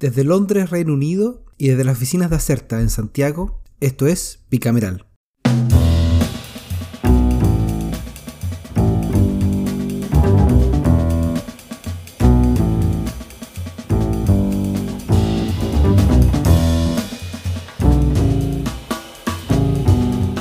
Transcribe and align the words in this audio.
Desde 0.00 0.24
Londres, 0.24 0.70
Reino 0.70 0.94
Unido, 0.94 1.44
y 1.58 1.68
desde 1.68 1.84
las 1.84 1.98
oficinas 1.98 2.30
de 2.30 2.36
Acerta 2.36 2.80
en 2.80 2.88
Santiago, 2.88 3.60
esto 3.80 4.06
es 4.06 4.38
Bicameral. 4.50 5.04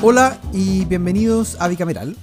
Hola 0.02 0.40
y 0.54 0.86
bienvenidos 0.86 1.58
a 1.60 1.68
Bicameral. 1.68 2.16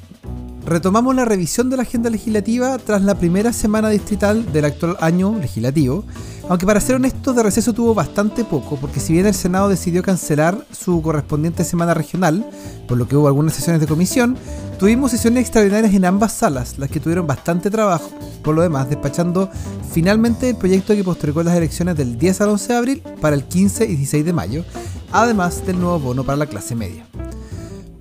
Retomamos 0.66 1.14
la 1.14 1.24
revisión 1.24 1.70
de 1.70 1.76
la 1.76 1.84
agenda 1.84 2.10
legislativa 2.10 2.76
tras 2.78 3.00
la 3.02 3.14
primera 3.14 3.52
semana 3.52 3.88
distrital 3.88 4.52
del 4.52 4.64
actual 4.64 4.96
año 5.00 5.38
legislativo, 5.38 6.04
aunque 6.48 6.66
para 6.66 6.80
ser 6.80 6.96
honesto 6.96 7.32
de 7.32 7.44
receso 7.44 7.72
tuvo 7.72 7.94
bastante 7.94 8.42
poco, 8.42 8.76
porque 8.76 8.98
si 8.98 9.12
bien 9.12 9.26
el 9.26 9.34
Senado 9.34 9.68
decidió 9.68 10.02
cancelar 10.02 10.66
su 10.72 11.00
correspondiente 11.02 11.62
semana 11.62 11.94
regional, 11.94 12.44
por 12.88 12.98
lo 12.98 13.06
que 13.06 13.14
hubo 13.14 13.28
algunas 13.28 13.54
sesiones 13.54 13.80
de 13.80 13.86
comisión, 13.86 14.36
tuvimos 14.76 15.12
sesiones 15.12 15.42
extraordinarias 15.42 15.94
en 15.94 16.04
ambas 16.04 16.32
salas, 16.32 16.80
las 16.80 16.90
que 16.90 16.98
tuvieron 16.98 17.28
bastante 17.28 17.70
trabajo, 17.70 18.10
por 18.42 18.56
lo 18.56 18.62
demás 18.62 18.90
despachando 18.90 19.48
finalmente 19.92 20.50
el 20.50 20.56
proyecto 20.56 20.96
que 20.96 21.04
postergó 21.04 21.44
las 21.44 21.54
elecciones 21.54 21.96
del 21.96 22.18
10 22.18 22.40
al 22.40 22.48
11 22.48 22.66
de 22.66 22.76
abril 22.76 23.02
para 23.20 23.36
el 23.36 23.44
15 23.44 23.84
y 23.84 23.94
16 23.94 24.24
de 24.24 24.32
mayo, 24.32 24.64
además 25.12 25.64
del 25.64 25.78
nuevo 25.78 26.00
bono 26.00 26.24
para 26.24 26.38
la 26.38 26.46
clase 26.46 26.74
media 26.74 27.06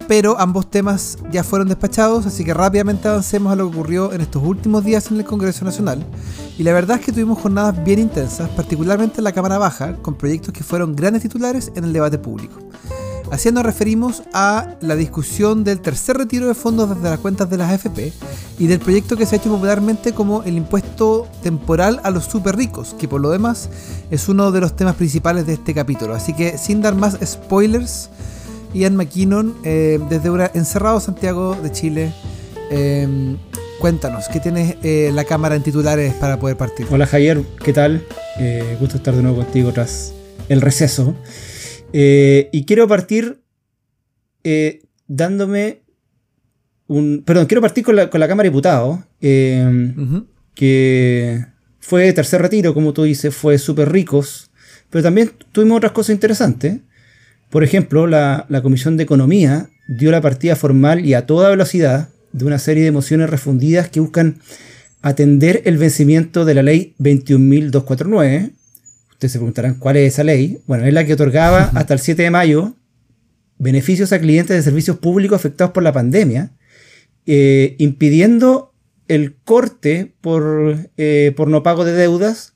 pero 0.07 0.39
ambos 0.39 0.69
temas 0.69 1.17
ya 1.31 1.43
fueron 1.43 1.67
despachados, 1.67 2.25
así 2.25 2.43
que 2.43 2.53
rápidamente 2.53 3.07
avancemos 3.07 3.51
a 3.51 3.55
lo 3.55 3.69
que 3.69 3.77
ocurrió 3.77 4.13
en 4.13 4.21
estos 4.21 4.43
últimos 4.43 4.83
días 4.83 5.09
en 5.11 5.17
el 5.17 5.25
Congreso 5.25 5.65
Nacional. 5.65 6.05
Y 6.57 6.63
la 6.63 6.73
verdad 6.73 6.99
es 6.99 7.05
que 7.05 7.11
tuvimos 7.11 7.39
jornadas 7.39 7.83
bien 7.83 7.99
intensas, 7.99 8.49
particularmente 8.49 9.19
en 9.19 9.23
la 9.23 9.31
Cámara 9.31 9.57
Baja, 9.57 9.95
con 9.97 10.15
proyectos 10.15 10.53
que 10.53 10.63
fueron 10.63 10.95
grandes 10.95 11.23
titulares 11.23 11.71
en 11.75 11.83
el 11.83 11.93
debate 11.93 12.17
público. 12.17 12.59
Así 13.31 13.51
nos 13.51 13.65
referimos 13.65 14.21
a 14.33 14.75
la 14.81 14.95
discusión 14.95 15.63
del 15.63 15.81
tercer 15.81 16.17
retiro 16.17 16.47
de 16.47 16.53
fondos 16.53 16.89
desde 16.89 17.09
las 17.09 17.19
cuentas 17.19 17.49
de 17.49 17.57
las 17.57 17.71
AFP 17.71 18.13
y 18.59 18.67
del 18.67 18.79
proyecto 18.79 19.17
que 19.17 19.25
se 19.25 19.35
ha 19.35 19.39
hecho 19.39 19.49
popularmente 19.49 20.13
como 20.13 20.43
el 20.43 20.55
impuesto 20.55 21.27
temporal 21.41 21.99
a 22.03 22.11
los 22.11 22.25
super 22.25 22.55
ricos, 22.55 22.95
que 22.99 23.07
por 23.07 23.21
lo 23.21 23.31
demás 23.31 23.69
es 24.11 24.29
uno 24.29 24.51
de 24.51 24.61
los 24.61 24.75
temas 24.75 24.95
principales 24.95 25.47
de 25.47 25.53
este 25.53 25.73
capítulo. 25.73 26.13
Así 26.13 26.33
que 26.33 26.59
sin 26.59 26.81
dar 26.81 26.93
más 26.93 27.17
spoilers, 27.25 28.09
Ian 28.75 28.97
McKinnon, 28.97 29.55
eh, 29.63 29.99
desde 30.09 30.29
una, 30.29 30.51
encerrado 30.53 30.99
Santiago 30.99 31.55
de 31.55 31.71
Chile. 31.71 32.11
Em, 32.69 33.37
cuéntanos, 33.79 34.27
¿qué 34.27 34.41
tienes 34.41 34.75
eh, 34.83 35.11
la 35.13 35.23
cámara 35.23 35.55
en 35.55 35.63
titulares 35.63 36.13
para 36.15 36.37
poder 36.39 36.57
partir? 36.57 36.85
Hola 36.91 37.07
Javier, 37.07 37.41
¿qué 37.63 37.71
tal? 37.71 38.03
Eh, 38.37 38.75
gusto 38.79 38.97
estar 38.97 39.15
de 39.15 39.23
nuevo 39.23 39.37
contigo 39.37 39.71
tras 39.71 40.13
el 40.49 40.59
receso. 40.59 41.15
y 41.93 42.65
quiero 42.65 42.87
partir 42.87 43.41
dándome 45.07 45.83
un... 46.87 47.23
Perdón, 47.25 47.45
quiero 47.45 47.61
partir 47.61 47.85
con 47.85 47.95
la, 47.95 48.09
Cámara 48.09 48.43
de 48.43 48.49
Diputados, 48.49 48.99
em, 49.21 50.25
que 50.53 51.45
fue 51.79 52.11
tercer 52.11 52.41
retiro, 52.41 52.73
como 52.73 52.91
tú 52.91 53.03
dices, 53.03 53.33
fue 53.33 53.57
súper 53.57 53.89
ricos, 53.89 54.51
pero 54.89 55.01
también 55.01 55.31
tuvimos 55.53 55.77
otras 55.77 55.93
cosas 55.93 56.13
interesantes. 56.13 56.81
Por 57.49 57.63
ejemplo, 57.63 58.07
la, 58.07 58.45
Comisión 58.61 58.97
de 58.97 59.03
Economía 59.03 59.69
dio 59.87 60.11
la 60.11 60.21
partida 60.21 60.55
formal 60.55 61.05
y 61.05 61.13
a 61.13 61.25
toda 61.25 61.49
velocidad 61.49 62.09
de 62.31 62.45
una 62.45 62.59
serie 62.59 62.83
de 62.83 62.91
mociones 62.91 63.29
refundidas 63.29 63.89
que 63.89 63.99
buscan 63.99 64.39
atender 65.01 65.61
el 65.65 65.77
vencimiento 65.77 66.43
de 66.45 66.55
la 66.55 66.63
ley 66.63 66.95
21.249. 66.99 68.51
Ustedes 69.11 69.31
se 69.31 69.37
preguntarán 69.37 69.75
cuál 69.75 69.97
es 69.97 70.13
esa 70.13 70.23
ley. 70.23 70.59
Bueno, 70.67 70.85
es 70.85 70.93
la 70.93 71.05
que 71.05 71.13
otorgaba 71.13 71.71
hasta 71.75 71.93
el 71.93 71.99
7 71.99 72.23
de 72.23 72.31
mayo 72.31 72.75
beneficios 73.57 74.11
a 74.11 74.19
clientes 74.19 74.55
de 74.55 74.61
servicios 74.61 74.97
públicos 74.97 75.37
afectados 75.37 75.71
por 75.73 75.83
la 75.83 75.93
pandemia, 75.93 76.51
eh, 77.25 77.75
impidiendo 77.77 78.73
el 79.07 79.35
corte 79.35 80.13
por, 80.21 80.89
eh, 80.97 81.33
por 81.35 81.47
no 81.47 81.63
pago 81.63 81.85
de 81.85 81.93
deudas 81.93 82.53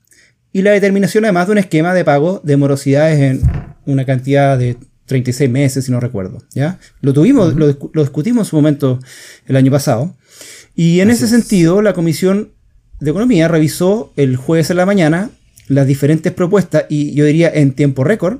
y 0.52 0.62
la 0.62 0.72
determinación 0.72 1.24
además 1.24 1.46
de 1.46 1.52
un 1.52 1.58
esquema 1.58 1.94
de 1.94 2.04
pago 2.04 2.40
de 2.44 2.56
morosidades 2.56 3.20
en 3.20 3.42
una 3.86 4.04
cantidad 4.04 4.58
de 4.58 4.76
36 5.10 5.50
meses, 5.50 5.84
si 5.84 5.92
no 5.92 5.98
recuerdo. 5.98 6.38
¿ya? 6.54 6.78
Lo 7.00 7.12
tuvimos, 7.12 7.54
lo, 7.56 7.66
discutimos 7.66 8.46
en 8.46 8.50
su 8.50 8.56
momento 8.56 9.00
el 9.46 9.56
año 9.56 9.70
pasado. 9.72 10.14
Y 10.76 11.00
en 11.00 11.10
ese 11.10 11.26
sentido, 11.26 11.82
la 11.82 11.94
Comisión 11.94 12.52
de 13.00 13.10
Economía 13.10 13.48
revisó 13.48 14.12
el 14.16 14.36
jueves 14.36 14.70
en 14.70 14.76
la 14.76 14.86
mañana 14.86 15.30
las 15.66 15.86
diferentes 15.86 16.32
propuestas 16.32 16.84
y 16.88 17.12
yo 17.14 17.24
diría 17.24 17.50
en 17.52 17.72
tiempo 17.72 18.04
récord, 18.04 18.38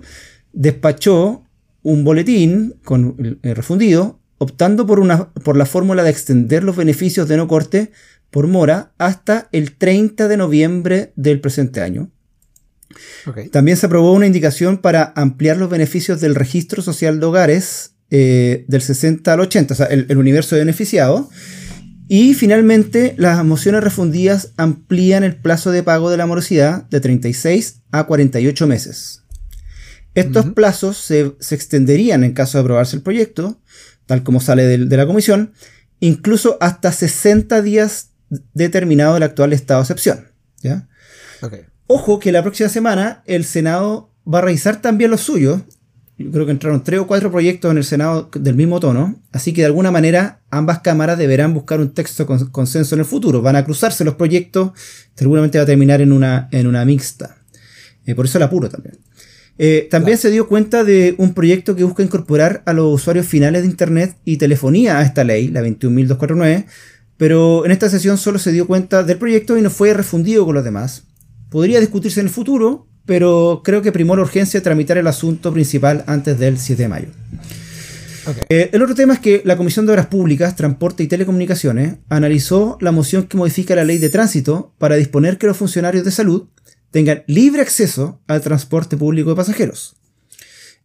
despachó 0.53 1.45
un 1.83 2.05
boletín 2.05 2.77
con 2.85 3.39
el 3.43 3.57
refundido, 3.57 4.21
optando 4.39 4.87
por, 4.87 5.01
una, 5.01 5.31
por 5.31 5.57
la 5.57 5.67
fórmula 5.67 6.05
de 6.05 6.11
extender 6.11 6.63
los 6.63 6.77
beneficios 6.77 7.27
de 7.29 7.37
no 7.37 7.49
corte 7.49 7.91
por 8.31 8.47
mora 8.47 8.93
hasta 8.97 9.49
el 9.51 9.73
30 9.77 10.29
de 10.29 10.37
noviembre 10.37 11.13
del 11.17 11.41
presente 11.41 11.81
año. 11.81 12.11
También 13.53 13.77
se 13.77 13.87
aprobó 13.87 14.13
una 14.13 14.27
indicación 14.27 14.79
para 14.79 15.13
ampliar 15.17 15.57
los 15.57 15.71
beneficios 15.71 16.21
del 16.21 16.35
registro 16.35 16.83
social 16.83 17.21
de 17.21 17.27
hogares 17.27 17.93
eh, 18.11 18.65
del 18.67 18.83
60 18.83 19.33
al 19.33 19.41
80, 19.41 19.75
o 19.75 19.77
sea, 19.77 19.87
el, 19.87 20.17
universo 20.17 20.57
de 20.57 20.63
beneficiados. 20.63 21.29
Y 22.09 22.35
finalmente, 22.35 23.15
las 23.19 23.45
mociones 23.45 23.85
refundidas 23.85 24.53
amplían 24.57 25.23
el 25.23 25.37
plazo 25.37 25.71
de 25.71 25.85
pago 25.85 26.11
de 26.11 26.17
la 26.17 26.27
morosidad 26.27 26.89
de 26.91 27.01
36 27.01 27.83
a 27.93 28.05
48 28.05 28.67
meses. 28.67 29.23
Estos 30.15 30.47
plazos 30.47 30.97
se, 30.97 31.37
extenderían 31.55 32.25
en 32.25 32.33
caso 32.33 32.59
de 32.59 32.63
aprobarse 32.63 32.97
el 32.97 33.03
proyecto, 33.03 33.61
tal 34.07 34.25
como 34.25 34.41
sale 34.41 34.65
de, 34.65 34.97
la 34.97 35.07
comisión, 35.07 35.53
incluso 36.01 36.59
hasta 36.61 36.91
60 36.91 37.63
días 37.63 38.11
determinado 38.55 39.17
el 39.17 39.23
actual 39.23 39.53
estado 39.53 39.81
de 39.81 39.85
excepción. 39.85 40.27
¿ya? 40.63 40.89
Ojo 41.93 42.21
que 42.21 42.31
la 42.31 42.45
próxima 42.45 42.69
semana 42.69 43.21
el 43.27 43.45
Senado 43.45 44.13
va 44.25 44.39
a 44.39 44.43
revisar 44.43 44.81
también 44.81 45.11
los 45.11 45.23
suyos. 45.23 45.63
Yo 46.19 46.31
creo 46.31 46.47
que 46.47 46.53
entraron 46.53 46.85
tres 46.85 47.01
o 47.01 47.09
cuatro 47.09 47.33
proyectos 47.33 47.69
en 47.69 47.79
el 47.79 47.85
Senado 47.85 48.31
del 48.33 48.55
mismo 48.55 48.79
tono, 48.79 49.21
así 49.33 49.53
que 49.53 49.63
de 49.63 49.67
alguna 49.67 49.91
manera 49.91 50.41
ambas 50.51 50.83
cámaras 50.83 51.19
deberán 51.19 51.53
buscar 51.53 51.81
un 51.81 51.93
texto 51.93 52.27
con 52.27 52.47
consenso 52.51 52.95
en 52.95 53.01
el 53.01 53.07
futuro. 53.07 53.43
Van 53.43 53.57
a 53.57 53.65
cruzarse 53.65 54.05
los 54.05 54.15
proyectos, 54.15 54.71
seguramente 55.17 55.59
va 55.59 55.65
a 55.65 55.67
terminar 55.67 56.01
en 56.01 56.13
una, 56.13 56.49
en 56.53 56.69
una 56.69 56.85
mixta. 56.85 57.39
Eh, 58.07 58.15
por 58.15 58.27
eso 58.27 58.39
el 58.39 58.45
apuro 58.45 58.69
también. 58.69 58.97
Eh, 59.59 59.89
también 59.91 60.17
se 60.17 60.31
dio 60.31 60.47
cuenta 60.47 60.85
de 60.85 61.17
un 61.19 61.35
proyecto 61.35 61.75
que 61.75 61.83
busca 61.83 62.05
incorporar 62.05 62.63
a 62.67 62.73
los 62.73 62.95
usuarios 62.95 63.27
finales 63.27 63.63
de 63.63 63.69
Internet 63.69 64.17
y 64.25 64.37
telefonía 64.37 64.99
a 64.99 65.03
esta 65.03 65.25
ley, 65.25 65.49
la 65.49 65.61
21.249, 65.63 66.67
pero 67.17 67.67
en 67.67 67.73
esta 67.73 67.91
sesión 67.91 68.17
solo 68.17 68.39
se 68.39 68.53
dio 68.53 68.69
cuenta 68.69 69.03
del 69.03 69.19
proyecto 69.19 69.59
y 69.59 69.63
no 69.63 69.71
fue 69.71 69.93
refundido 69.93 70.47
con 70.47 70.55
los 70.55 70.63
demás 70.63 71.10
podría 71.51 71.81
discutirse 71.81 72.21
en 72.21 72.27
el 72.27 72.33
futuro, 72.33 72.87
pero 73.05 73.61
creo 73.65 73.83
que 73.83 73.93
primó 73.93 74.17
la 74.17 74.23
urgencia 74.23 74.61
de 74.61 74.65
tramitar 74.65 74.97
el 74.97 75.07
asunto 75.07 75.53
principal 75.53 76.05
antes 76.07 76.39
del 76.39 76.59
7 76.59 76.83
de 76.83 76.89
mayo. 76.89 77.09
Eh, 78.49 78.71
el 78.73 78.83
otro 78.83 78.95
tema 78.95 79.15
es 79.15 79.19
que 79.19 79.43
la 79.45 79.57
Comisión 79.57 79.87
de 79.87 79.93
Obras 79.93 80.07
Públicas, 80.07 80.55
Transporte 80.55 81.03
y 81.03 81.09
Telecomunicaciones 81.09 81.97
analizó 82.09 82.79
la 82.81 82.93
moción 82.93 83.25
que 83.25 83.37
modifica 83.37 83.75
la 83.75 83.85
ley 83.85 83.99
de 83.99 84.11
tránsito 84.11 84.75
para 84.79 84.97
disponer 84.97 85.39
que 85.39 85.47
los 85.47 85.57
funcionarios 85.57 86.05
de 86.05 86.11
salud 86.11 86.49
tengan 86.91 87.25
libre 87.27 87.63
acceso 87.63 88.21
al 88.27 88.41
transporte 88.41 88.97
público 88.97 89.31
de 89.31 89.37
pasajeros. 89.37 89.97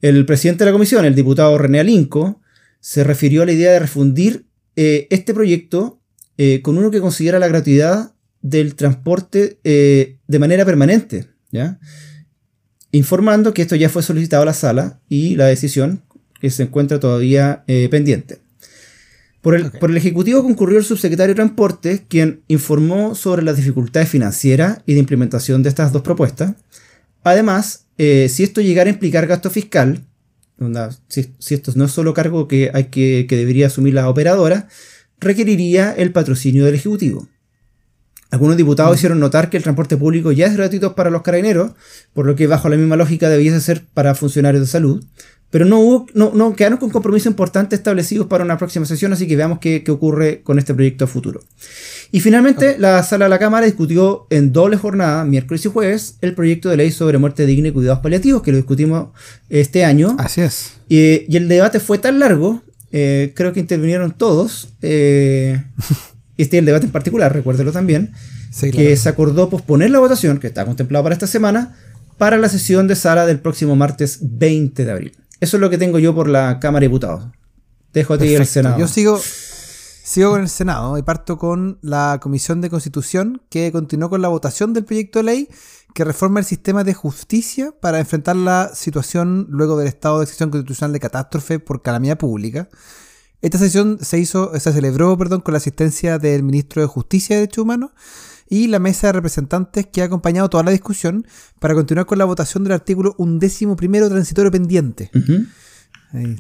El 0.02 0.26
presidente 0.26 0.64
de 0.64 0.72
la 0.72 0.74
comisión, 0.74 1.06
el 1.06 1.16
diputado 1.16 1.58
René 1.58 1.80
Alinco, 1.80 2.42
se 2.80 3.04
refirió 3.04 3.44
a 3.44 3.46
la 3.46 3.54
idea 3.54 3.72
de 3.72 3.80
refundir 3.80 4.46
eh, 4.76 5.08
este 5.10 5.34
proyecto 5.34 6.02
eh, 6.38 6.62
con 6.62 6.78
uno 6.78 6.92
que 6.92 7.02
considera 7.02 7.40
la 7.40 7.48
gratuidad 7.48 8.15
del 8.46 8.76
transporte 8.76 9.58
eh, 9.64 10.18
de 10.28 10.40
manera 10.40 10.66
permanente, 10.66 11.26
¿ya? 11.52 11.80
informando 12.92 13.56
que 13.56 13.64
esto 13.64 13.76
ya 13.76 13.90
fue 13.90 14.04
solicitado 14.04 14.44
a 14.44 14.46
la 14.46 14.54
sala 14.54 15.00
y 15.10 15.36
la 15.36 15.48
decisión 15.48 16.04
que 16.40 16.52
se 16.52 16.62
encuentra 16.62 17.00
todavía 17.00 17.64
eh, 17.66 17.90
pendiente. 17.90 18.38
Por 19.42 19.56
el, 19.56 19.72
por 19.72 19.90
el, 19.90 19.98
Ejecutivo 19.98 20.44
concurrió 20.44 20.78
el 20.78 20.86
subsecretario 20.86 21.34
de 21.34 21.38
Transporte, 21.38 22.06
quien 22.08 22.44
informó 22.48 23.16
sobre 23.16 23.42
las 23.42 23.58
dificultades 23.58 24.10
financieras 24.10 24.80
y 24.86 24.94
de 24.94 25.00
implementación 25.00 25.64
de 25.64 25.70
estas 25.70 25.92
dos 25.92 26.04
propuestas. 26.04 26.54
Además, 27.24 27.88
eh, 27.98 28.30
si 28.30 28.44
esto 28.44 28.62
llegara 28.62 28.92
a 28.92 28.94
implicar 28.94 29.26
gasto 29.26 29.50
fiscal, 29.50 30.06
si, 31.08 31.34
si, 31.40 31.56
esto 31.56 31.72
no 31.76 31.86
es 31.86 31.92
solo 31.92 32.14
cargo 32.14 32.48
que, 32.48 32.70
hay 32.74 32.86
que, 32.86 33.26
que 33.28 33.38
debería 33.38 33.68
asumir 33.68 33.96
la 33.96 34.08
operadora, 34.08 34.68
requeriría 35.20 35.92
el 35.94 36.12
patrocinio 36.12 36.64
del 36.66 36.76
Ejecutivo. 36.76 37.28
Algunos 38.32 38.58
diputados 38.58 38.92
mm. 38.92 38.96
hicieron 38.96 39.20
notar 39.20 39.50
que 39.50 39.58
el 39.58 39.64
transporte 39.64 39.98
público 39.98 40.32
ya 40.32 40.48
es 40.48 40.56
gratuito 40.56 40.96
para 40.96 41.10
los 41.10 41.22
carabineros, 41.22 41.72
por 42.14 42.26
lo 42.26 42.36
que 42.36 42.48
bajo 42.48 42.70
la 42.70 42.78
misma 42.78 42.96
lógica 42.96 43.30
debiese 43.30 43.62
ser 43.62 43.84
para 43.94 44.16
funcionarios 44.16 44.62
de 44.62 44.68
salud. 44.68 45.04
Pero 45.52 45.64
no, 45.64 45.80
hubo, 45.80 46.08
no, 46.14 46.56
quedaron 46.56 46.80
con 46.80 46.90
compromisos 46.90 47.28
importantes 47.28 47.80
establecidos 47.80 48.28
para 48.28 48.44
una 48.44 48.58
próxima 48.58 48.86
sesión, 48.86 49.14
así 49.14 49.26
que 49.26 49.38
veamos 49.38 49.60
qué, 49.60 49.84
ocurre 49.88 50.42
con 50.42 50.60
este 50.60 50.74
proyecto 50.74 51.08
futuro. 51.08 51.42
Y 52.12 52.20
finalmente, 52.20 52.78
la 52.78 53.02
sala 53.04 53.26
de 53.26 53.30
la 53.30 53.40
Cámara 53.40 53.66
discutió 53.66 54.28
en 54.32 54.52
doble 54.52 54.76
jornada, 54.76 55.24
miércoles 55.24 55.64
y 55.66 55.70
jueves, 55.70 56.18
el 56.22 56.34
proyecto 56.34 56.70
de 56.70 56.78
ley 56.78 56.92
sobre 56.92 57.20
muerte 57.20 57.46
digna 57.46 57.70
y 57.70 57.72
cuidados 57.72 58.00
paliativos, 58.00 58.42
que 58.42 58.52
lo 58.52 58.58
discutimos 58.58 59.10
este 59.48 59.86
año. 59.86 60.18
Así 60.20 60.42
es. 60.42 60.74
y 60.90 61.38
el 61.38 61.48
debate 61.48 61.80
fue 61.80 62.00
tan 62.00 62.20
largo, 62.20 62.62
eh, 62.98 63.34
creo 63.36 63.52
que 63.52 63.60
intervinieron 63.60 64.14
todos, 64.14 64.70
eh, 64.82 65.62
este 66.44 66.58
es 66.58 66.60
el 66.60 66.66
debate 66.66 66.86
en 66.86 66.92
particular, 66.92 67.34
recuérdelo 67.34 67.72
también, 67.72 68.14
que 68.72 68.96
se 68.96 69.10
acordó 69.10 69.50
posponer 69.50 69.90
la 69.90 70.00
votación, 70.00 70.40
que 70.40 70.48
está 70.48 70.66
contemplada 70.66 71.04
para 71.04 71.14
esta 71.14 71.28
semana, 71.28 71.76
para 72.18 72.38
la 72.38 72.50
sesión 72.50 72.88
de 72.88 72.96
sala 72.96 73.26
del 73.26 73.40
próximo 73.40 73.76
martes 73.76 74.20
20 74.22 74.86
de 74.86 74.92
abril. 74.92 75.18
Eso 75.40 75.58
es 75.58 75.62
lo 75.62 75.70
que 75.70 75.78
tengo 75.78 76.00
yo 76.00 76.16
por 76.16 76.30
la 76.30 76.60
Cámara 76.60 76.82
de 76.82 76.88
Diputados. 76.88 77.26
Dejo 77.94 78.14
a 78.14 78.18
ti 78.18 78.34
el 78.34 78.46
Senado. 78.46 78.78
Yo 78.78 78.88
sigo, 78.88 79.20
sigo 79.20 80.32
con 80.32 80.42
el 80.42 80.50
Senado 80.50 80.98
y 80.98 81.04
parto 81.04 81.38
con 81.38 81.80
la 81.82 82.20
Comisión 82.22 82.62
de 82.62 82.70
Constitución 82.70 83.42
que 83.50 83.72
continuó 83.72 84.10
con 84.10 84.22
la 84.22 84.28
votación 84.28 84.74
del 84.74 84.86
proyecto 84.86 85.20
de 85.20 85.24
ley 85.24 85.50
que 85.94 86.04
reforma 86.04 86.42
el 86.42 86.46
sistema 86.46 86.84
de 86.84 86.94
justicia 86.94 87.74
para 87.80 88.00
enfrentar 88.00 88.36
la 88.36 88.72
situación 88.76 89.48
luego 89.50 89.78
del 89.78 89.88
estado 89.88 90.20
de 90.20 90.26
excepción 90.26 90.50
constitucional 90.52 90.92
de 90.92 91.00
catástrofe 91.00 91.60
por 91.60 91.82
calamidad 91.82 92.18
pública. 92.18 92.68
Esta 93.42 93.58
sesión 93.58 94.00
se 94.02 94.20
hizo, 94.20 94.58
se 94.60 94.74
celebró, 94.74 95.18
perdón, 95.18 95.42
con 95.42 95.54
la 95.54 95.58
asistencia 95.58 96.18
del 96.18 96.44
ministro 96.44 96.82
de 96.82 96.88
Justicia 96.88 97.36
y 97.36 97.40
Derechos 97.40 97.64
Humanos 97.64 97.92
y 98.50 98.68
la 98.68 98.80
mesa 98.80 99.08
de 99.08 99.14
representantes 99.14 99.88
que 99.88 100.02
ha 100.02 100.06
acompañado 100.06 100.50
toda 100.50 100.64
la 100.64 100.72
discusión 100.72 101.26
para 101.60 101.74
continuar 101.74 102.06
con 102.06 102.18
la 102.18 102.26
votación 102.26 102.64
del 102.64 102.74
artículo 102.74 103.16
undécimo 103.18 103.76
primero 103.76 104.10
transitorio 104.10 104.52
pendiente. 104.52 105.12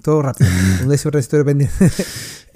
todo 0.03 0.21
rápido, 0.21 0.49
undécimo 0.83 1.11
transitorio 1.11 1.45
pendiente. 1.45 1.91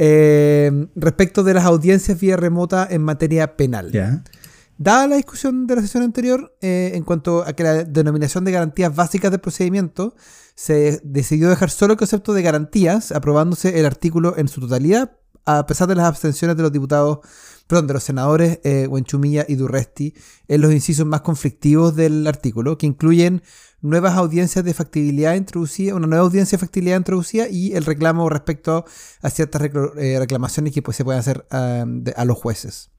Eh, 0.01 0.87
respecto 0.95 1.43
de 1.43 1.53
las 1.53 1.65
audiencias 1.65 2.17
vía 2.17 2.37
remota 2.37 2.87
en 2.89 3.01
materia 3.01 3.57
penal. 3.57 4.23
Dada 4.81 5.07
la 5.07 5.17
discusión 5.17 5.67
de 5.67 5.75
la 5.75 5.81
sesión 5.81 6.03
anterior, 6.03 6.55
eh, 6.61 6.91
en 6.93 7.03
cuanto 7.03 7.43
a 7.43 7.51
que 7.51 7.63
la 7.63 7.83
denominación 7.83 8.45
de 8.45 8.53
garantías 8.53 8.95
básicas 8.95 9.29
del 9.29 9.41
procedimiento, 9.41 10.15
se 10.55 11.01
decidió 11.03 11.49
dejar 11.49 11.69
solo 11.69 11.91
el 11.91 11.99
concepto 11.99 12.31
de 12.31 12.43
garantías, 12.43 13.11
aprobándose 13.11 13.77
el 13.77 13.85
artículo 13.85 14.37
en 14.37 14.47
su 14.47 14.61
totalidad, 14.61 15.17
a 15.43 15.65
pesar 15.65 15.89
de 15.89 15.95
las 15.95 16.05
abstenciones 16.05 16.55
de 16.55 16.63
los 16.63 16.71
diputados 16.71 17.19
perdón, 17.67 17.87
de 17.87 17.93
los 17.93 18.03
senadores 18.03 18.61
eh, 18.63 18.87
y 19.49 19.55
Durresti 19.55 20.13
en 20.47 20.61
los 20.61 20.71
incisos 20.71 21.05
más 21.05 21.21
conflictivos 21.21 21.97
del 21.97 22.25
artículo, 22.25 22.77
que 22.77 22.87
incluyen 22.87 23.43
nuevas 23.81 24.15
audiencias 24.15 24.63
de 24.63 24.73
factibilidad 24.73 25.35
introducida, 25.35 25.93
una 25.93 26.07
nueva 26.07 26.23
audiencia 26.23 26.57
de 26.57 26.61
factibilidad 26.61 26.95
introducida 26.95 27.49
y 27.49 27.73
el 27.73 27.83
reclamo 27.83 28.29
respecto 28.29 28.85
a 29.21 29.29
ciertas 29.29 29.61
eh, 29.97 30.19
reclamaciones 30.19 30.73
que 30.73 30.81
pues, 30.81 30.95
se 30.95 31.03
pueden 31.03 31.19
hacer 31.19 31.45
a 31.49 32.25
los 32.25 32.37
jueces. 32.37 32.91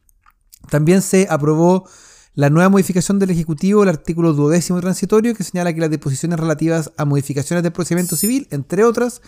También 0.69 1.03
se 1.03 1.27
aprobó 1.31 1.89
la 2.35 2.49
nueva 2.49 2.69
modificación 2.69 3.19
del 3.19 3.31
Ejecutivo, 3.31 3.83
el 3.83 3.89
artículo 3.89 4.33
duodécimo 4.33 4.81
transitorio, 4.81 5.35
que 5.35 5.45
señala 5.45 5.73
que 5.73 5.81
las 5.81 5.91
disposiciones 5.91 6.39
relativas 6.39 6.93
a 6.97 7.05
modificaciones 7.05 7.63
del 7.63 7.73
procedimiento 7.73 8.17
civil, 8.17 8.47
entre 8.51 8.85
otras, 8.85 9.21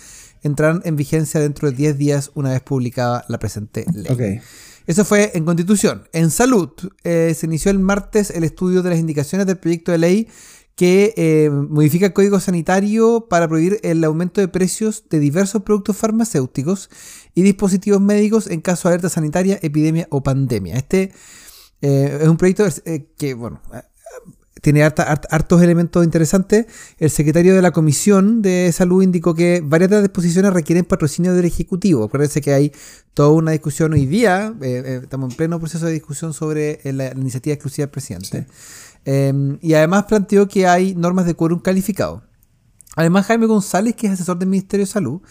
entrarán 0.43 0.83
en 0.85 0.97
vigencia 0.97 1.41
dentro 1.41 1.71
de 1.71 1.77
10 1.77 1.99
días 1.99 2.31
una 2.35 2.51
vez 2.51 2.61
publicada 2.61 3.25
la 3.29 3.39
presente 3.39 3.85
ley. 3.93 4.41
Eso 4.87 5.05
fue 5.05 5.31
en 5.35 5.45
Constitución. 5.45 6.09
En 6.13 6.31
Salud 6.31 6.71
eh, 7.05 7.35
se 7.39 7.47
inició 7.47 7.71
el 7.71 7.79
martes 7.79 8.31
el 8.31 8.45
estudio 8.45 8.83
de 8.83 8.91
las 8.91 8.99
indicaciones 8.99 9.47
del 9.47 9.59
proyecto 9.59 9.93
de 9.93 9.99
ley 9.99 10.29
que 10.77 11.15
eh, 11.17 11.51
modifica 11.51 12.07
el 12.07 12.13
código 12.13 12.41
sanitario 12.41 13.27
para 13.29 13.47
prohibir 13.49 13.79
el 13.83 14.03
aumento 14.05 14.41
de 14.41 14.49
precios 14.49 15.05
de 15.11 15.19
diversos 15.19 15.63
productos 15.63 15.97
farmacéuticos 15.97 16.91
y 17.35 17.43
dispositivos 17.43 18.01
médicos 18.01 18.47
en 18.47 18.61
caso 18.61 18.89
de 18.89 18.95
alerta 18.95 19.09
sanitaria, 19.09 19.59
epidemia 19.63 20.07
o 20.11 20.23
pandemia. 20.23 20.77
Este 20.77 21.13
eh, 21.83 22.19
es 22.23 22.29
un 22.29 22.37
proyecto 22.37 22.65
que, 23.17 23.35
bueno, 23.35 23.61
tiene 24.63 24.85
hartos 24.85 25.61
elementos 25.61 26.05
interesantes. 26.05 26.67
El 26.99 27.11
secretario 27.11 27.55
de 27.55 27.63
la 27.63 27.73
Comisión 27.73 28.43
de 28.43 28.71
Salud 28.73 29.03
indicó 29.03 29.35
que 29.35 29.61
varias 29.63 29.91
de 29.91 29.97
las 29.97 30.05
disposiciones 30.05 30.53
requieren 30.53 30.85
patrocinio 30.85 31.35
del 31.35 31.45
Ejecutivo. 31.45 32.05
Acuérdense 32.05 32.41
que 32.41 32.55
hay 32.55 32.73
toda 33.13 33.31
una 33.31 33.51
discusión 33.51 33.93
hoy 33.93 34.07
día, 34.07 34.55
eh, 34.63 34.83
eh, 34.87 35.01
estamos 35.03 35.31
en 35.31 35.37
pleno 35.37 35.59
proceso 35.59 35.87
de 35.87 35.93
discusión 35.93 36.33
sobre 36.33 36.81
eh, 36.85 36.93
la, 36.93 37.11
iniciativa 37.11 37.55
exclusiva 37.55 37.87
del 37.87 37.91
presidente. 37.91 38.47
Em, 39.05 39.59
y 39.61 39.75
además 39.75 40.05
planteó 40.05 40.49
que 40.49 40.67
hay 40.67 40.95
normas 40.95 41.27
de 41.27 41.35
quórum 41.35 41.61
calificado. 41.61 42.23
Además, 42.97 43.27
Jaime 43.27 43.47
González, 43.47 43.95
que 43.97 44.07
es 44.07 44.13
asesor 44.13 44.39
del 44.39 44.49
Ministerio 44.49 44.87
de 44.87 44.93
Salud, 44.93 45.23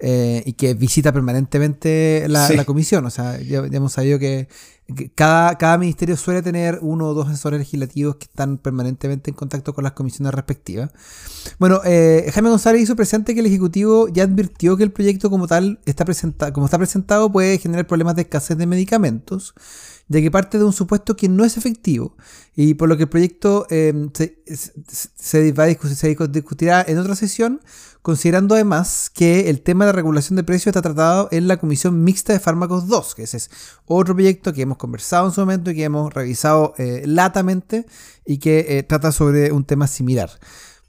y 0.00 0.52
que 0.54 0.74
visita 0.74 1.12
permanentemente 1.12 2.26
la, 2.28 2.64
comisión. 2.66 3.06
O 3.06 3.10
sea, 3.10 3.40
ya, 3.40 3.64
hemos 3.64 3.92
sabido 3.92 4.18
que 4.18 4.48
cada, 5.14 5.56
cada 5.56 5.78
ministerio 5.78 6.16
suele 6.16 6.42
tener 6.42 6.78
uno 6.82 7.08
o 7.08 7.14
dos 7.14 7.28
asesores 7.28 7.58
legislativos 7.58 8.16
que 8.16 8.24
están 8.24 8.58
permanentemente 8.58 9.30
en 9.30 9.34
contacto 9.34 9.72
con 9.72 9.82
las 9.82 9.94
comisiones 9.94 10.34
respectivas. 10.34 10.90
Bueno, 11.58 11.80
eh, 11.84 12.30
Jaime 12.34 12.50
González 12.50 12.82
hizo 12.82 12.96
presente 12.96 13.34
que 13.34 13.40
el 13.40 13.46
Ejecutivo 13.46 14.08
ya 14.08 14.24
advirtió 14.24 14.76
que 14.76 14.82
el 14.82 14.92
proyecto 14.92 15.30
como 15.30 15.46
tal 15.46 15.80
está 15.86 16.04
presentado, 16.04 16.52
como 16.52 16.66
está 16.66 16.76
presentado 16.76 17.32
puede 17.32 17.56
generar 17.58 17.86
problemas 17.86 18.14
de 18.16 18.22
escasez 18.22 18.58
de 18.58 18.66
medicamentos, 18.66 19.54
ya 20.08 20.20
que 20.20 20.30
parte 20.30 20.58
de 20.58 20.64
un 20.64 20.72
supuesto 20.72 21.16
que 21.16 21.28
no 21.28 21.44
es 21.44 21.56
efectivo 21.56 22.16
y 22.54 22.74
por 22.74 22.88
lo 22.88 22.96
que 22.96 23.04
el 23.04 23.08
proyecto 23.08 23.66
eh, 23.70 23.92
se, 24.86 25.52
va 25.52 25.64
a 25.64 26.26
discutirá 26.28 26.84
en 26.86 26.98
otra 26.98 27.16
sesión 27.16 27.60
considerando 28.04 28.54
además 28.54 29.10
que 29.14 29.48
el 29.48 29.62
tema 29.62 29.86
de 29.86 29.92
regulación 29.92 30.36
de 30.36 30.44
precios 30.44 30.66
está 30.66 30.82
tratado 30.82 31.28
en 31.32 31.48
la 31.48 31.56
Comisión 31.56 32.04
Mixta 32.04 32.34
de 32.34 32.38
Fármacos 32.38 32.86
2, 32.86 33.14
que 33.14 33.22
ese 33.22 33.38
es 33.38 33.50
otro 33.86 34.14
proyecto 34.14 34.52
que 34.52 34.60
hemos 34.60 34.76
conversado 34.76 35.26
en 35.26 35.32
su 35.32 35.40
momento 35.40 35.70
y 35.70 35.74
que 35.74 35.84
hemos 35.84 36.12
revisado 36.12 36.74
eh, 36.76 37.04
latamente 37.06 37.86
y 38.26 38.36
que 38.36 38.66
eh, 38.68 38.82
trata 38.82 39.10
sobre 39.10 39.52
un 39.52 39.64
tema 39.64 39.86
similar. 39.86 40.28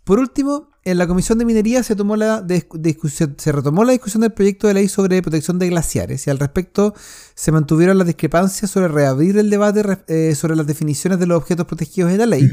Por 0.03 0.19
último, 0.19 0.74
en 0.85 0.99
la 0.99 1.07
Comisión 1.07 1.39
de 1.39 1.45
Minería 1.45 1.81
se, 1.81 1.95
tomó 1.95 2.15
la 2.15 2.41
discusión, 2.41 3.35
se 3.39 3.51
retomó 3.51 3.83
la 3.83 3.91
discusión 3.91 4.21
del 4.21 4.31
proyecto 4.31 4.67
de 4.67 4.75
ley 4.75 4.87
sobre 4.87 5.21
protección 5.23 5.57
de 5.57 5.67
glaciares 5.67 6.27
y 6.27 6.29
al 6.29 6.37
respecto 6.37 6.93
se 7.33 7.51
mantuvieron 7.51 7.97
las 7.97 8.05
discrepancias 8.05 8.69
sobre 8.69 8.87
reabrir 8.87 9.37
el 9.37 9.49
debate 9.49 9.83
eh, 10.07 10.35
sobre 10.35 10.55
las 10.55 10.67
definiciones 10.67 11.19
de 11.19 11.25
los 11.25 11.37
objetos 11.37 11.65
protegidos 11.65 12.11
en 12.11 12.19
la 12.19 12.27
ley 12.27 12.49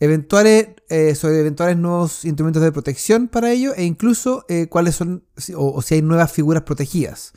eventuales, 0.00 0.68
eh, 0.88 1.14
sobre 1.14 1.40
eventuales 1.40 1.76
nuevos 1.76 2.24
instrumentos 2.24 2.62
de 2.62 2.72
protección 2.72 3.28
para 3.28 3.52
ello 3.52 3.74
e 3.76 3.84
incluso 3.84 4.46
eh, 4.48 4.66
cuáles 4.68 4.96
son 4.96 5.22
o, 5.54 5.82
si 5.82 5.94
hay 5.94 6.02
nuevas 6.02 6.32
figuras 6.32 6.62
protegidas. 6.62 7.32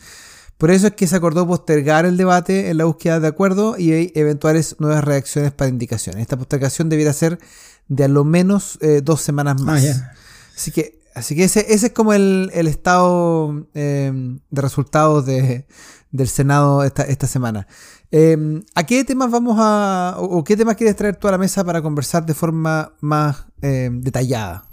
Por 0.58 0.72
eso 0.72 0.88
es 0.88 0.94
que 0.94 1.06
se 1.06 1.18
acordó 1.18 1.46
postergar 1.46 2.06
el 2.06 2.16
debate 2.16 2.70
en 2.70 2.78
la 2.78 2.86
búsqueda 2.86 3.20
de 3.20 3.28
acuerdo 3.28 3.76
y 3.78 4.14
eventuales 4.18 4.78
nuevas 4.80 5.04
reacciones 5.04 5.52
para 5.52 5.70
indicaciones. 5.70 6.22
Esta 6.22 6.38
postergación 6.38 6.88
debiera 6.88 7.12
ser 7.12 7.40
de 7.88 8.06
a 8.06 8.08
lo 8.08 8.24
menos 8.24 8.78
eh, 8.82 9.02
dos 9.04 9.22
semanas 9.22 9.62
más. 9.62 9.86
Ah, 9.86 10.14
así 10.56 10.72
que, 10.72 11.02
así 11.14 11.36
que 11.36 11.44
ese, 11.44 11.66
ese 11.70 11.88
es 11.88 11.92
como 11.94 12.14
el, 12.14 12.52
el 12.54 12.68
estado 12.68 13.68
de 13.74 14.40
resultados 14.52 15.26
de, 15.26 15.66
del 16.12 16.28
Senado 16.28 16.84
esta, 16.84 17.04
esta 17.04 17.28
semana. 17.28 17.68
Em, 18.12 18.64
¿A 18.76 18.86
qué 18.86 19.04
temas 19.04 19.32
vamos 19.32 19.58
a, 19.60 20.16
o, 20.18 20.44
qué 20.44 20.56
temas 20.56 20.76
quieres 20.76 20.96
traer 20.96 21.16
tú 21.16 21.28
a 21.28 21.32
la 21.32 21.38
mesa 21.38 21.64
para 21.64 21.82
conversar 21.82 22.26
de 22.26 22.34
forma 22.34 22.94
más 23.02 23.46
em, 23.62 24.02
detallada? 24.02 24.68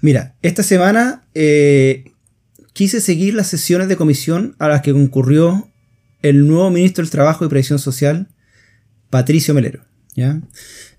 Mira, 0.00 0.36
esta 0.42 0.62
semana 0.62 1.26
eh, 1.34 2.12
quise 2.72 3.00
seguir 3.00 3.34
las 3.34 3.48
sesiones 3.48 3.88
de 3.88 3.96
comisión 3.96 4.56
a 4.58 4.68
las 4.68 4.80
que 4.80 4.92
concurrió 4.92 5.68
el 6.22 6.46
nuevo 6.46 6.70
ministro 6.70 7.02
del 7.02 7.10
Trabajo 7.10 7.44
y 7.44 7.48
Previsión 7.48 7.78
Social, 7.78 8.28
Patricio 9.10 9.52
Melero. 9.52 9.84
¿ya? 10.14 10.40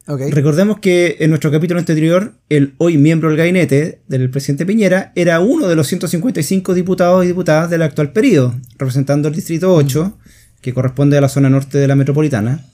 Recordemos 0.08 0.80
que 0.80 1.18
en 1.20 1.30
nuestro 1.30 1.52
capítulo 1.52 1.80
anterior, 1.80 2.34
el 2.50 2.74
hoy 2.80 2.98
miembro 2.98 3.30
del 3.30 3.38
gabinete 3.38 4.02
del 4.08 4.30
presidente 4.30 4.66
Piñera 4.66 5.12
era 5.16 5.40
uno 5.40 5.68
de 5.68 5.76
los 5.76 5.88
155 5.88 6.74
diputados 6.74 7.24
y 7.24 7.28
diputadas 7.28 7.70
del 7.70 7.84
actual 7.84 8.12
periodo, 8.12 8.56
representando 8.78 9.28
el 9.28 9.36
Distrito 9.36 9.74
8 9.74 10.18
que 10.62 10.74
corresponde 10.74 11.18
a 11.18 11.22
la 11.22 11.30
zona 11.30 11.50
norte 11.50 11.78
de 11.78 11.88
la 11.88 11.96
metropolitana. 11.96 12.66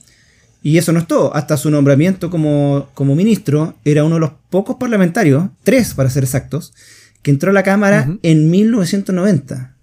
Y 0.62 0.78
eso 0.78 0.92
no 0.92 1.00
es 1.00 1.06
todo. 1.06 1.34
Hasta 1.34 1.56
su 1.56 1.70
nombramiento 1.70 2.30
como, 2.30 2.88
como 2.94 3.14
ministro 3.14 3.76
era 3.84 4.04
uno 4.04 4.16
de 4.16 4.20
los 4.20 4.32
pocos 4.50 4.76
parlamentarios, 4.76 5.50
tres 5.62 5.94
para 5.94 6.10
ser 6.10 6.24
exactos, 6.24 6.74
que 7.22 7.30
entró 7.30 7.50
a 7.50 7.54
la 7.54 7.62
Cámara 7.62 8.16
en 8.22 8.50
1990 8.50 9.74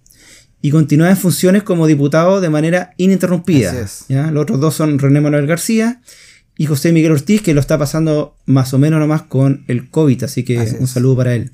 y 0.62 0.70
continúa 0.70 1.10
en 1.10 1.16
funciones 1.16 1.62
como 1.62 1.86
diputado 1.86 2.40
de 2.40 2.50
manera 2.50 2.92
ininterrumpida. 2.96 3.86
¿ya? 4.08 4.30
Los 4.30 4.42
otros 4.42 4.60
dos 4.60 4.74
son 4.74 4.98
René 4.98 5.20
Manuel 5.20 5.46
García 5.46 6.00
y 6.56 6.66
José 6.66 6.92
Miguel 6.92 7.12
Ortiz, 7.12 7.42
que 7.42 7.54
lo 7.54 7.60
está 7.60 7.78
pasando 7.78 8.36
más 8.46 8.72
o 8.74 8.78
menos 8.78 9.00
nomás 9.00 9.22
con 9.22 9.64
el 9.68 9.90
COVID, 9.90 10.24
así 10.24 10.44
que 10.44 10.58
un 10.80 10.86
saludo 10.86 11.16
para 11.16 11.34
él. 11.34 11.52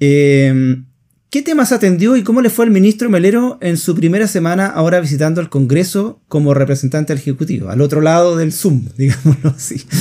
Eh, 0.00 0.82
¿Qué 1.28 1.42
temas 1.42 1.72
atendió 1.72 2.16
y 2.16 2.22
cómo 2.22 2.40
le 2.40 2.50
fue 2.50 2.64
al 2.64 2.70
ministro 2.70 3.10
Melero 3.10 3.58
en 3.60 3.76
su 3.76 3.96
primera 3.96 4.28
semana 4.28 4.68
ahora 4.68 5.00
visitando 5.00 5.40
el 5.40 5.48
Congreso 5.48 6.22
como 6.28 6.54
representante 6.54 7.12
del 7.12 7.20
Ejecutivo? 7.20 7.68
Al 7.68 7.80
otro 7.80 8.00
lado 8.00 8.36
del 8.36 8.52
Zoom, 8.52 8.86
digámoslo 8.96 9.50
así. 9.50 9.82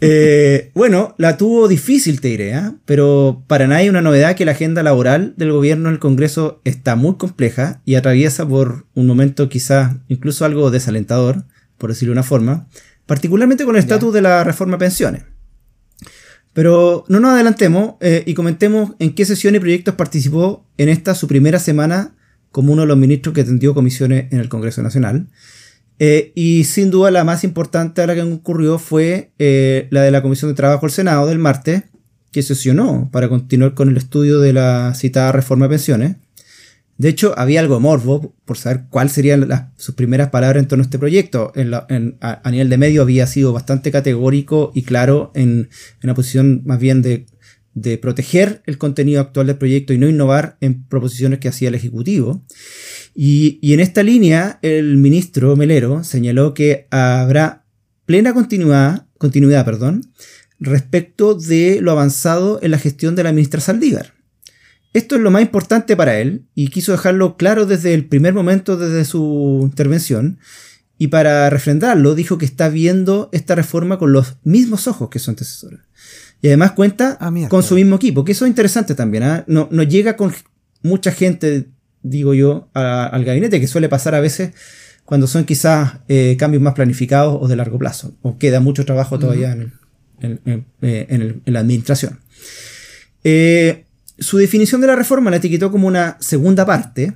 Eh, 0.00 0.70
bueno, 0.74 1.14
la 1.18 1.36
tuvo 1.36 1.68
difícil, 1.68 2.20
te 2.20 2.28
diré, 2.28 2.52
¿eh? 2.52 2.72
pero 2.84 3.44
para 3.46 3.66
nadie 3.66 3.90
una 3.90 4.00
novedad 4.00 4.34
que 4.34 4.44
la 4.44 4.52
agenda 4.52 4.82
laboral 4.82 5.34
del 5.36 5.52
gobierno 5.52 5.88
en 5.88 5.94
el 5.94 6.00
Congreso 6.00 6.60
está 6.64 6.96
muy 6.96 7.16
compleja 7.16 7.82
y 7.84 7.94
atraviesa 7.94 8.48
por 8.48 8.86
un 8.94 9.06
momento 9.06 9.48
quizás 9.48 9.96
incluso 10.08 10.44
algo 10.44 10.70
desalentador, 10.70 11.44
por 11.76 11.90
decirlo 11.90 12.12
de 12.12 12.18
una 12.18 12.22
forma, 12.22 12.66
particularmente 13.10 13.64
con 13.64 13.74
el 13.74 13.80
estatus 13.80 14.14
de 14.14 14.22
la 14.22 14.44
reforma 14.44 14.74
de 14.74 14.78
pensiones. 14.78 15.24
Pero 16.52 17.04
no 17.08 17.18
nos 17.18 17.32
adelantemos 17.32 17.94
eh, 18.00 18.22
y 18.24 18.34
comentemos 18.34 18.92
en 19.00 19.16
qué 19.16 19.24
sesiones 19.24 19.58
y 19.58 19.62
proyectos 19.62 19.96
participó 19.96 20.64
en 20.78 20.88
esta 20.88 21.16
su 21.16 21.26
primera 21.26 21.58
semana 21.58 22.14
como 22.52 22.72
uno 22.72 22.82
de 22.82 22.86
los 22.86 22.96
ministros 22.96 23.34
que 23.34 23.40
atendió 23.40 23.74
comisiones 23.74 24.26
en 24.30 24.38
el 24.38 24.48
Congreso 24.48 24.80
Nacional. 24.84 25.26
Eh, 25.98 26.30
y 26.36 26.62
sin 26.62 26.92
duda 26.92 27.10
la 27.10 27.24
más 27.24 27.42
importante 27.42 28.00
a 28.00 28.06
la 28.06 28.14
que 28.14 28.22
ocurrió 28.22 28.78
fue 28.78 29.32
eh, 29.40 29.88
la 29.90 30.02
de 30.02 30.12
la 30.12 30.22
Comisión 30.22 30.48
de 30.48 30.54
Trabajo 30.54 30.86
del 30.86 30.92
Senado 30.92 31.26
del 31.26 31.40
martes, 31.40 31.82
que 32.30 32.44
sesionó 32.44 33.08
para 33.10 33.28
continuar 33.28 33.74
con 33.74 33.88
el 33.88 33.96
estudio 33.96 34.38
de 34.38 34.52
la 34.52 34.94
citada 34.94 35.32
reforma 35.32 35.64
de 35.64 35.70
pensiones. 35.70 36.16
De 37.00 37.08
hecho, 37.08 37.32
había 37.38 37.60
algo 37.60 37.80
morbo 37.80 38.34
por 38.44 38.58
saber 38.58 38.82
cuáles 38.90 39.14
serían 39.14 39.72
sus 39.78 39.94
primeras 39.94 40.28
palabras 40.28 40.62
en 40.62 40.68
torno 40.68 40.82
a 40.82 40.84
este 40.84 40.98
proyecto. 40.98 41.50
a, 41.56 42.50
nivel 42.50 42.68
de 42.68 42.76
medio 42.76 43.00
había 43.00 43.26
sido 43.26 43.54
bastante 43.54 43.90
categórico 43.90 44.70
y 44.74 44.82
claro 44.82 45.32
en, 45.34 45.70
una 46.02 46.14
posición 46.14 46.60
más 46.66 46.78
bien 46.78 47.00
de, 47.00 47.26
proteger 47.96 48.62
el 48.66 48.76
contenido 48.76 49.22
actual 49.22 49.46
del 49.46 49.56
proyecto 49.56 49.94
y 49.94 49.98
no 49.98 50.10
innovar 50.10 50.58
en 50.60 50.84
proposiciones 50.88 51.38
que 51.38 51.48
hacía 51.48 51.68
el 51.68 51.74
Ejecutivo. 51.74 52.44
Y, 53.14 53.58
en 53.72 53.80
esta 53.80 54.02
línea, 54.02 54.58
el 54.60 54.98
ministro 54.98 55.56
Melero 55.56 56.04
señaló 56.04 56.52
que 56.52 56.86
habrá 56.90 57.64
plena 58.04 58.34
continuidad, 58.34 59.06
respecto 60.58 61.34
de 61.34 61.78
lo 61.80 61.92
avanzado 61.92 62.58
en 62.60 62.72
la 62.72 62.78
gestión 62.78 63.16
de 63.16 63.22
la 63.22 63.32
ministra 63.32 63.62
Saldívar. 63.62 64.19
Esto 64.92 65.14
es 65.14 65.20
lo 65.20 65.30
más 65.30 65.42
importante 65.42 65.96
para 65.96 66.18
él 66.18 66.46
y 66.54 66.68
quiso 66.68 66.92
dejarlo 66.92 67.36
claro 67.36 67.64
desde 67.64 67.94
el 67.94 68.06
primer 68.06 68.34
momento, 68.34 68.76
desde 68.76 69.04
su 69.04 69.60
intervención. 69.62 70.38
Y 70.98 71.08
para 71.08 71.48
refrendarlo, 71.48 72.14
dijo 72.14 72.38
que 72.38 72.44
está 72.44 72.68
viendo 72.68 73.28
esta 73.32 73.54
reforma 73.54 73.98
con 73.98 74.12
los 74.12 74.36
mismos 74.42 74.88
ojos 74.88 75.08
que 75.08 75.18
su 75.18 75.30
antecesora. 75.30 75.86
Y 76.42 76.48
además 76.48 76.72
cuenta 76.72 77.16
ah, 77.20 77.32
con 77.48 77.62
su 77.62 77.74
mismo 77.74 77.96
equipo, 77.96 78.24
que 78.24 78.32
eso 78.32 78.44
es 78.44 78.50
interesante 78.50 78.94
también. 78.94 79.22
¿ah? 79.22 79.44
No, 79.46 79.68
llega 79.82 80.16
con 80.16 80.34
mucha 80.82 81.12
gente, 81.12 81.68
digo 82.02 82.34
yo, 82.34 82.68
al 82.74 83.24
gabinete, 83.24 83.60
que 83.60 83.66
suele 83.66 83.88
pasar 83.88 84.14
a 84.14 84.20
veces 84.20 84.52
cuando 85.04 85.26
son 85.26 85.44
quizás 85.44 85.98
eh, 86.08 86.36
cambios 86.38 86.62
más 86.62 86.74
planificados 86.74 87.38
o 87.40 87.48
de 87.48 87.56
largo 87.56 87.78
plazo, 87.78 88.14
o 88.22 88.38
queda 88.38 88.60
mucho 88.60 88.84
trabajo 88.84 89.18
todavía 89.18 89.52
en, 89.52 90.66
eh, 90.82 91.40
la 91.46 91.60
administración. 91.60 92.20
Eh, 93.24 93.84
su 94.20 94.36
definición 94.36 94.82
de 94.82 94.86
la 94.86 94.96
reforma 94.96 95.30
la 95.30 95.38
etiquetó 95.38 95.70
como 95.72 95.88
una 95.88 96.18
segunda 96.20 96.66
parte 96.66 97.14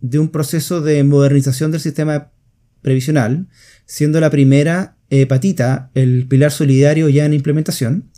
de 0.00 0.18
un 0.18 0.30
proceso 0.30 0.80
de 0.80 1.04
modernización 1.04 1.70
del 1.70 1.80
sistema 1.80 2.32
previsional, 2.80 3.48
siendo 3.84 4.20
la 4.20 4.30
primera 4.30 4.96
eh, 5.10 5.26
patita 5.26 5.90
el 5.94 6.26
pilar 6.26 6.50
solidario 6.50 7.08
ya 7.08 7.26
en 7.26 7.34
implementación. 7.34 8.10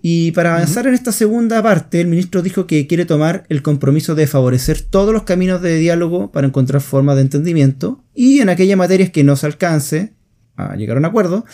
Y 0.00 0.32
para 0.32 0.54
avanzar 0.54 0.86
en 0.86 0.94
esta 0.94 1.12
segunda 1.12 1.62
parte, 1.62 2.00
el 2.00 2.06
ministro 2.06 2.40
dijo 2.40 2.66
que 2.66 2.86
quiere 2.86 3.04
tomar 3.04 3.44
el 3.48 3.62
compromiso 3.62 4.14
de 4.14 4.26
favorecer 4.26 4.80
todos 4.80 5.12
los 5.12 5.24
caminos 5.24 5.60
de 5.62 5.76
diálogo 5.78 6.30
para 6.32 6.46
encontrar 6.46 6.80
formas 6.80 7.16
de 7.16 7.22
entendimiento 7.22 8.04
y 8.14 8.40
en 8.40 8.48
aquellas 8.48 8.78
materias 8.78 9.10
que 9.10 9.24
no 9.24 9.36
se 9.36 9.46
alcance 9.46 10.14
a 10.54 10.76
llegar 10.76 10.96
a 10.96 11.00
un 11.00 11.06
acuerdo, 11.06 11.44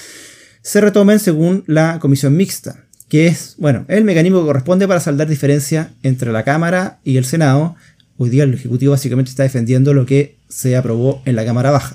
se 0.61 0.81
retomen 0.81 1.19
según 1.19 1.65
la 1.67 1.99
comisión 1.99 2.37
mixta 2.37 2.87
que 3.13 3.27
es, 3.27 3.57
bueno, 3.59 3.85
el 3.89 4.05
mecanismo 4.05 4.41
que 4.41 4.47
corresponde 4.47 4.89
para 4.89 4.99
saldar 4.99 5.29
diferencia 5.29 5.93
entre 6.03 6.33
la 6.33 6.45
Cámara 6.45 6.99
y 7.05 7.19
el 7.19 7.27
Senado. 7.27 7.77
Hoy 8.17 8.31
día 8.31 8.45
el 8.45 8.55
Ejecutivo 8.55 8.93
básicamente 8.93 9.29
está 9.29 9.43
defendiendo 9.43 9.93
lo 9.93 10.07
que 10.07 10.39
se 10.49 10.79
aprobó 10.79 11.21
en 11.27 11.37
la 11.37 11.45
Cámara 11.45 11.71
Baja. 11.71 11.95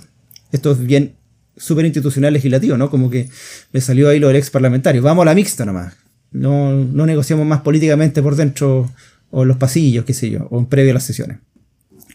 Esto 0.52 0.74
es 0.74 0.86
bien 0.86 1.16
súper 1.56 1.86
institucional 1.88 2.34
legislativo, 2.34 2.78
¿no? 2.78 2.92
Como 2.92 3.10
que 3.10 3.30
le 3.72 3.82
salió 3.82 4.10
ahí 4.10 4.20
lo 4.20 4.28
del 4.28 4.36
ex 4.36 4.52
parlamentario. 4.52 5.02
Vamos 5.02 5.24
a 5.24 5.26
la 5.26 5.34
mixta 5.34 5.66
nomás. 5.66 5.96
No, 6.32 6.76
no 6.76 7.08
negociamos 7.08 7.48
más 7.48 7.62
políticamente 7.62 8.22
por 8.22 8.36
dentro 8.36 8.88
o 9.32 9.42
en 9.42 9.48
los 9.48 9.58
pasillos, 9.58 10.06
qué 10.06 10.14
sé 10.14 10.30
yo, 10.30 10.46
o 10.52 10.60
en 10.60 10.68
previo 10.68 10.92
a 10.92 10.94
las 10.94 11.04
sesiones. 11.06 11.40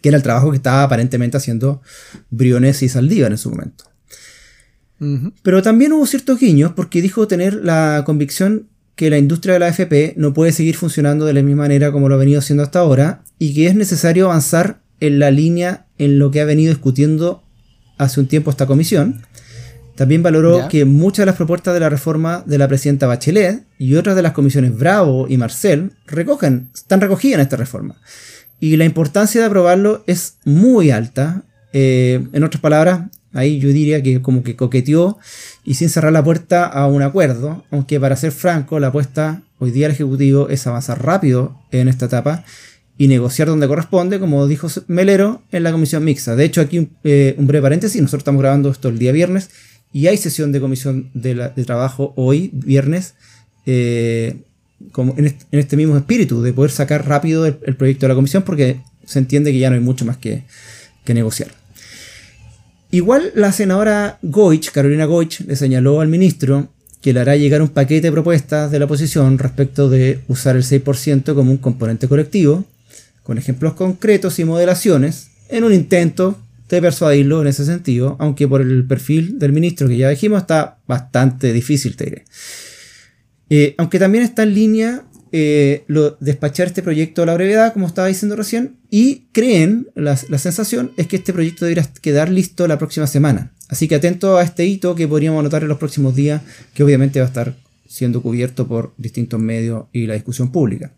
Que 0.00 0.10
era 0.10 0.16
el 0.16 0.22
trabajo 0.22 0.52
que 0.52 0.58
estaba 0.58 0.84
aparentemente 0.84 1.36
haciendo 1.36 1.82
Briones 2.30 2.84
y 2.84 2.88
Saldívar 2.88 3.32
en 3.32 3.38
su 3.38 3.50
momento. 3.50 3.82
Pero 5.42 5.60
también 5.60 5.92
hubo 5.92 6.06
ciertos 6.06 6.38
guiños 6.38 6.74
porque 6.74 7.02
dijo 7.02 7.26
tener 7.26 7.54
la 7.54 8.04
convicción 8.06 8.68
que 8.96 9.10
la 9.10 9.18
industria 9.18 9.54
de 9.54 9.60
la 9.60 9.66
AFP 9.66 10.14
no 10.16 10.34
puede 10.34 10.52
seguir 10.52 10.76
funcionando 10.76 11.24
de 11.24 11.32
la 11.32 11.42
misma 11.42 11.62
manera 11.62 11.92
como 11.92 12.08
lo 12.08 12.14
ha 12.14 12.18
venido 12.18 12.38
haciendo 12.38 12.62
hasta 12.62 12.80
ahora 12.80 13.24
y 13.38 13.54
que 13.54 13.66
es 13.66 13.74
necesario 13.74 14.26
avanzar 14.26 14.80
en 15.00 15.18
la 15.18 15.30
línea 15.30 15.86
en 15.98 16.18
lo 16.18 16.30
que 16.30 16.40
ha 16.40 16.44
venido 16.44 16.72
discutiendo 16.72 17.42
hace 17.98 18.20
un 18.20 18.28
tiempo 18.28 18.50
esta 18.50 18.66
comisión. 18.66 19.22
También 19.96 20.22
valoró 20.22 20.68
que 20.68 20.84
muchas 20.84 21.22
de 21.22 21.26
las 21.26 21.36
propuestas 21.36 21.74
de 21.74 21.80
la 21.80 21.90
reforma 21.90 22.42
de 22.46 22.58
la 22.58 22.66
presidenta 22.66 23.06
Bachelet 23.06 23.64
y 23.78 23.94
otras 23.96 24.16
de 24.16 24.22
las 24.22 24.32
comisiones 24.32 24.76
Bravo 24.76 25.26
y 25.28 25.36
Marcel 25.36 25.92
recogen, 26.06 26.70
están 26.74 27.00
recogidas 27.00 27.34
en 27.34 27.40
esta 27.42 27.56
reforma. 27.56 27.96
Y 28.58 28.76
la 28.76 28.84
importancia 28.84 29.40
de 29.40 29.48
aprobarlo 29.48 30.02
es 30.06 30.38
muy 30.44 30.90
alta. 30.90 31.42
Eh, 31.72 32.26
en 32.32 32.44
otras 32.44 32.60
palabras, 32.60 33.10
ahí 33.32 33.58
yo 33.58 33.68
diría 33.68 34.02
que 34.02 34.20
como 34.20 34.42
que 34.42 34.56
coqueteó 34.56 35.18
y 35.64 35.74
sin 35.74 35.88
cerrar 35.88 36.12
la 36.12 36.24
puerta 36.24 36.66
a 36.66 36.86
un 36.86 37.02
acuerdo, 37.02 37.64
aunque 37.70 37.98
para 37.98 38.16
ser 38.16 38.32
franco, 38.32 38.80
la 38.80 38.88
apuesta 38.88 39.42
hoy 39.58 39.70
día 39.70 39.86
del 39.86 39.94
Ejecutivo 39.94 40.48
es 40.48 40.66
avanzar 40.66 41.04
rápido 41.04 41.58
en 41.70 41.88
esta 41.88 42.06
etapa 42.06 42.44
y 42.98 43.08
negociar 43.08 43.48
donde 43.48 43.66
corresponde, 43.66 44.20
como 44.20 44.46
dijo 44.46 44.68
Melero, 44.86 45.42
en 45.50 45.62
la 45.62 45.72
comisión 45.72 46.04
mixta. 46.04 46.36
De 46.36 46.44
hecho, 46.44 46.60
aquí 46.60 46.78
un, 46.78 46.90
eh, 47.04 47.34
breve 47.38 47.62
paréntesis, 47.62 48.00
nosotros 48.00 48.20
estamos 48.20 48.42
grabando 48.42 48.70
esto 48.70 48.88
el 48.88 48.98
día 48.98 49.12
viernes 49.12 49.50
y 49.92 50.06
hay 50.06 50.16
sesión 50.16 50.52
de 50.52 50.60
comisión 50.60 51.10
de, 51.14 51.34
trabajo 51.64 52.12
hoy, 52.16 52.50
viernes, 52.52 53.14
eh, 53.66 54.42
como 54.90 55.14
en, 55.16 55.36
este, 55.52 55.76
mismo 55.76 55.96
espíritu, 55.96 56.42
de 56.42 56.52
poder 56.52 56.70
sacar 56.70 57.08
rápido 57.08 57.46
el, 57.46 57.76
proyecto 57.76 58.06
de 58.06 58.08
la 58.08 58.14
comisión 58.14 58.42
porque 58.42 58.80
se 59.04 59.18
entiende 59.18 59.52
que 59.52 59.58
ya 59.58 59.70
no 59.70 59.76
hay 59.76 59.82
mucho 59.82 60.04
más 60.04 60.16
que 60.18 60.44
negociar. 61.06 61.61
Igual 62.92 63.32
la 63.34 63.52
senadora 63.52 64.18
Goich, 64.20 64.70
Carolina 64.70 65.06
Goich, 65.06 65.40
le 65.46 65.56
señaló 65.56 66.02
al 66.02 66.08
ministro 66.08 66.68
que 67.00 67.14
le 67.14 67.20
hará 67.20 67.36
llegar 67.36 67.62
un 67.62 67.70
paquete 67.70 68.08
de 68.08 68.12
propuestas 68.12 68.70
de 68.70 68.78
la 68.78 68.84
oposición 68.84 69.38
respecto 69.38 69.88
de 69.88 70.20
usar 70.28 70.56
el 70.56 70.62
6% 70.62 71.34
como 71.34 71.50
un 71.50 71.56
componente 71.56 72.06
colectivo, 72.06 72.66
con 73.22 73.38
ejemplos 73.38 73.72
concretos 73.72 74.38
y 74.38 74.44
modelaciones, 74.44 75.28
en 75.48 75.64
un 75.64 75.72
intento 75.72 76.38
de 76.68 76.82
persuadirlo 76.82 77.40
en 77.40 77.48
ese 77.48 77.64
sentido, 77.64 78.16
aunque 78.18 78.46
por 78.46 78.60
el 78.60 78.86
perfil 78.86 79.38
del 79.38 79.52
ministro 79.52 79.88
que 79.88 79.96
ya 79.96 80.10
dijimos 80.10 80.42
está 80.42 80.76
bastante 80.86 81.50
difícil, 81.54 81.96
te 81.96 82.04
diré. 82.04 82.24
Eh, 83.48 83.74
aunque 83.78 83.98
también 84.00 84.24
está 84.24 84.42
en 84.42 84.52
línea 84.52 85.02
eh, 85.34 85.84
lo, 85.86 86.18
despachar 86.20 86.66
este 86.66 86.82
proyecto 86.82 87.22
a 87.22 87.26
la 87.26 87.34
brevedad, 87.34 87.72
como 87.72 87.86
estaba 87.86 88.08
diciendo 88.08 88.36
recién, 88.36 88.76
y 88.90 89.24
creen, 89.32 89.88
la, 89.94 90.16
sensación 90.16 90.92
es 90.98 91.06
que 91.06 91.16
este 91.16 91.32
proyecto 91.32 91.64
debería 91.64 91.90
quedar 92.02 92.30
listo 92.30 92.68
la 92.68 92.78
próxima 92.78 93.06
semana. 93.06 93.52
Así 93.68 93.88
que 93.88 93.94
atento 93.94 94.36
a 94.36 94.42
este 94.42 94.66
hito 94.66 94.94
que 94.94 95.08
podríamos 95.08 95.40
anotar 95.40 95.62
en 95.62 95.68
los 95.68 95.78
próximos 95.78 96.14
días, 96.14 96.42
que 96.74 96.84
obviamente 96.84 97.18
va 97.18 97.24
a 97.24 97.28
estar 97.28 97.56
siendo 97.88 98.20
cubierto 98.22 98.68
por 98.68 98.92
distintos 98.98 99.40
medios 99.40 99.86
y 99.92 100.06
la 100.06 100.14
discusión 100.14 100.52
pública. 100.52 100.92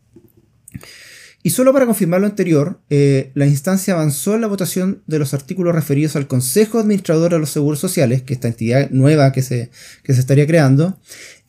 Y 1.44 1.50
solo 1.50 1.72
para 1.72 1.86
confirmar 1.86 2.20
lo 2.20 2.26
anterior, 2.26 2.80
eh, 2.90 3.30
la 3.34 3.46
instancia 3.46 3.94
avanzó 3.94 4.34
en 4.34 4.40
la 4.40 4.46
votación 4.46 5.02
de 5.06 5.18
los 5.18 5.34
artículos 5.34 5.74
referidos 5.74 6.16
al 6.16 6.26
Consejo 6.26 6.78
Administrador 6.78 7.32
de 7.32 7.38
los 7.38 7.50
Seguros 7.50 7.78
Sociales, 7.78 8.22
que 8.22 8.32
es 8.32 8.38
esta 8.38 8.48
entidad 8.48 8.90
nueva 8.90 9.30
que 9.30 9.42
se, 9.42 9.70
que 10.02 10.14
se 10.14 10.20
estaría 10.20 10.46
creando, 10.46 10.98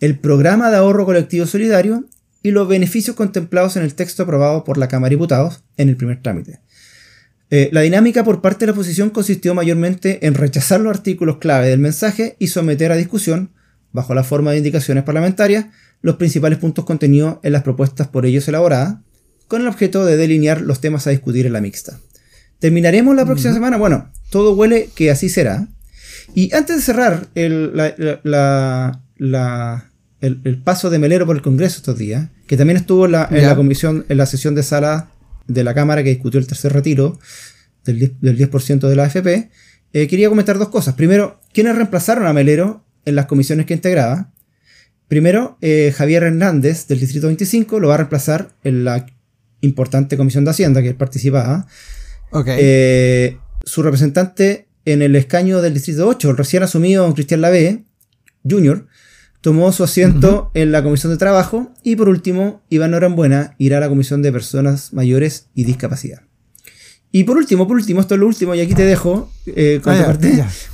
el 0.02 0.20
Programa 0.20 0.70
de 0.70 0.78
Ahorro 0.78 1.06
Colectivo 1.06 1.46
Solidario 1.46 2.04
y 2.46 2.52
los 2.52 2.68
beneficios 2.68 3.16
contemplados 3.16 3.76
en 3.76 3.82
el 3.82 3.96
texto 3.96 4.22
aprobado 4.22 4.64
por 4.64 4.78
la 4.78 4.88
Cámara 4.88 5.10
de 5.10 5.16
Diputados 5.16 5.64
en 5.78 5.90
el 5.90 5.98
primer 5.98 6.22
trámite. 6.22 6.60
Eh, 7.50 7.70
la 7.72 7.82
dinámica 7.82 8.24
por 8.24 8.40
parte 8.40 8.60
de 8.60 8.68
la 8.68 8.74
oposición 8.74 9.10
consistió 9.10 9.56
mayormente 9.56 10.28
en 10.28 10.36
rechazar 10.36 10.80
los 10.80 10.96
artículos 10.96 11.40
clave 11.40 11.70
del 11.70 11.80
mensaje 11.80 12.36
y 12.38 12.50
someter 12.50 12.92
a 12.92 12.98
discusión, 12.98 13.50
bajo 13.92 14.14
la 14.14 14.24
forma 14.24 14.52
de 14.52 14.60
indicaciones 14.60 15.04
parlamentarias, 15.04 15.66
los 16.04 16.18
principales 16.18 16.60
puntos 16.60 16.86
contenidos 16.86 17.40
en 17.42 17.52
las 17.52 17.64
propuestas 17.64 18.10
por 18.10 18.28
ellos 18.28 18.48
elaboradas, 18.48 18.98
con 19.48 19.64
el 19.64 19.68
objeto 19.68 20.06
de 20.06 20.16
delinear 20.16 20.62
los 20.62 20.82
temas 20.82 21.08
a 21.08 21.10
discutir 21.10 21.48
en 21.48 21.54
la 21.54 21.62
mixta. 21.62 22.00
¿Terminaremos 22.60 23.16
la 23.16 23.26
próxima 23.26 23.56
semana? 23.56 23.78
Bueno, 23.78 24.12
todo 24.30 24.54
huele 24.54 24.92
que 24.94 25.10
así 25.10 25.30
será. 25.30 25.68
Y 26.36 26.54
antes 26.54 26.76
de 26.76 26.82
cerrar 26.84 27.28
la, 27.34 29.02
el, 30.22 30.62
paso 30.64 30.90
de 30.90 31.00
Melero 31.00 31.26
por 31.26 31.36
el 31.36 31.42
Congreso 31.42 31.78
estos 31.78 31.98
días, 31.98 32.30
que 32.48 32.58
también 32.58 32.78
estuvo 32.78 33.06
en 33.06 33.12
la, 33.14 33.56
comisión, 33.56 34.06
en 34.10 34.18
la 34.18 34.26
sesión 34.26 34.56
de 34.56 34.64
sala 34.64 35.10
de 35.48 35.64
la 35.64 35.74
Cámara 35.74 36.04
que 36.04 36.10
discutió 36.10 36.40
el 36.40 36.48
tercer 36.48 36.74
retiro 36.74 37.20
del 37.84 38.16
10%, 38.22 38.88
de 38.88 38.96
la 38.96 39.04
AFP, 39.04 39.50
eh, 39.94 40.08
quería 40.08 40.30
comentar 40.30 40.58
dos 40.58 40.70
cosas. 40.70 40.96
Primero, 40.96 41.40
¿quiénes 41.54 41.76
reemplazaron 41.76 42.26
a 42.26 42.34
Melero 42.34 42.84
en 43.06 43.16
las 43.16 43.28
comisiones 43.28 43.66
que 43.66 43.76
integraba? 43.76 44.34
Primero, 45.08 45.58
eh, 45.62 45.94
Javier 45.96 46.24
Hernández 46.24 46.88
del 46.88 47.00
Distrito 47.00 47.28
25 47.28 47.80
lo 47.80 47.90
va 47.90 47.94
a 47.94 47.98
reemplazar 47.98 48.56
en 48.64 48.84
la 48.84 49.06
importante 49.62 50.18
comisión 50.18 50.46
de 50.46 50.52
Hacienda 50.52 50.82
que 50.82 50.90
él 50.90 50.96
participaba. 50.96 51.68
Eh, 52.48 53.38
su 53.64 53.84
representante 53.84 54.68
en 54.84 55.02
el 55.02 55.16
escaño 55.16 55.62
del 55.62 55.74
Distrito 55.76 56.08
8, 56.08 56.32
el 56.32 56.38
recién 56.38 56.64
asumido 56.64 57.14
Cristian 57.14 57.42
Lavé, 57.42 57.84
Jr., 58.48 58.88
tomó 59.46 59.72
su 59.72 59.84
asiento 59.84 60.50
en 60.56 60.72
la 60.72 60.82
Comisión 60.82 61.12
de 61.12 61.20
Trabajo 61.20 61.72
y 61.84 61.96
por 61.98 62.10
último, 62.10 62.64
Iván 62.70 62.90
Norambuena 62.90 63.54
irá 63.60 63.78
a 63.78 63.80
la 63.80 63.90
Comisión 63.90 64.24
de 64.24 64.32
Personas 64.32 64.92
Mayores 64.92 65.50
y 65.54 65.66
Discapacidad. 65.66 66.24
Y 67.12 67.26
por 67.26 67.38
último, 67.38 67.68
por 67.68 67.78
último, 67.78 68.02
esto 68.02 68.16
es 68.16 68.20
lo 68.20 68.26
último 68.26 68.56
y 68.56 68.62
aquí 68.62 68.74
te 68.74 68.86
dejo 68.86 69.32
eh, 69.46 69.80
ah, 69.86 70.18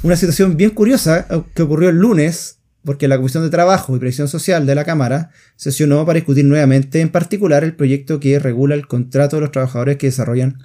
una 0.04 0.16
situación 0.16 0.56
bien 0.56 0.70
curiosa 0.70 1.28
eh, 1.30 1.42
que 1.54 1.64
ocurrió 1.64 1.90
el 1.90 1.98
lunes 1.98 2.60
porque 2.86 3.10
la 3.10 3.18
Comisión 3.18 3.44
de 3.44 3.50
Trabajo 3.50 3.94
y 3.94 4.00
Previsión 4.00 4.30
Social 4.30 4.66
de 4.66 4.74
la 4.74 4.86
Cámara 4.86 5.32
sesionó 5.58 6.06
para 6.06 6.16
discutir 6.16 6.46
nuevamente 6.46 7.02
en 7.02 7.10
particular 7.10 7.66
el 7.66 7.76
proyecto 7.76 8.22
que 8.22 8.40
regula 8.40 8.76
el 8.76 8.88
contrato 8.88 9.36
de 9.36 9.42
los 9.42 9.52
trabajadores 9.52 9.98
que 9.98 10.08
desarrollan 10.08 10.60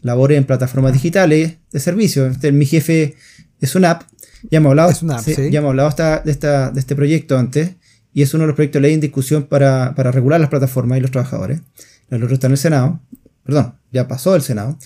labores 0.00 0.36
en 0.36 0.46
plataformas 0.46 0.94
digitales 0.94 1.58
de 1.70 1.78
servicio. 1.78 2.26
Este, 2.26 2.50
mi 2.50 2.66
jefe 2.66 3.14
es 3.60 3.76
una 3.76 3.92
app 3.92 4.02
ya 4.50 4.58
hemos 4.58 4.70
hablado, 4.70 4.92
ya 4.92 5.58
hemos 5.58 5.70
hablado 5.70 5.90
de, 6.24 6.30
esta, 6.30 6.70
de 6.70 6.80
este 6.80 6.94
proyecto 6.94 7.38
antes 7.38 7.76
y 8.14 8.22
es 8.22 8.34
uno 8.34 8.42
de 8.42 8.48
los 8.48 8.56
proyectos 8.56 8.80
de 8.80 8.88
ley 8.88 8.94
en 8.94 9.00
discusión 9.00 9.44
para, 9.44 9.92
regular 9.92 10.40
las 10.40 10.50
plataformas 10.50 10.98
y 10.98 11.00
los 11.00 11.10
trabajadores. 11.10 11.60
El 12.10 12.22
otro 12.22 12.34
está 12.34 12.46
en 12.46 12.52
el 12.52 12.58
Senado, 12.58 13.00
perdón, 13.44 13.74
ya 13.90 14.06
pasó 14.06 14.34
el 14.34 14.42
Senado. 14.42 14.78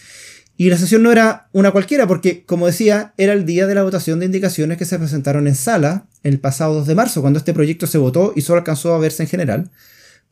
Y 0.57 0.71
la 0.71 0.79
sesión 0.79 1.03
no 1.03 1.13
era 1.13 1.49
una 1.53 1.71
cualquiera 1.71 2.07
porque, 2.07 2.45
como 2.45 2.67
decía, 2.67 3.13
era 3.19 3.33
el 3.33 3.45
día 3.45 3.67
de 3.67 3.75
la 3.75 3.83
votación 3.83 4.21
de 4.21 4.27
indicaciones 4.27 4.79
que 4.79 4.87
se 4.87 4.99
presentaron 4.99 5.47
en 5.47 5.55
sala 5.55 6.07
el 6.23 6.41
pasado 6.41 6.75
2 6.75 6.87
de 6.87 6.95
marzo, 6.95 7.21
cuando 7.21 7.39
este 7.39 7.53
proyecto 7.53 7.87
se 7.87 7.99
votó 7.99 8.33
y 8.35 8.41
solo 8.41 8.59
alcanzó 8.59 8.95
a 8.95 8.99
verse 8.99 9.23
en 9.25 9.29
general, 9.29 9.71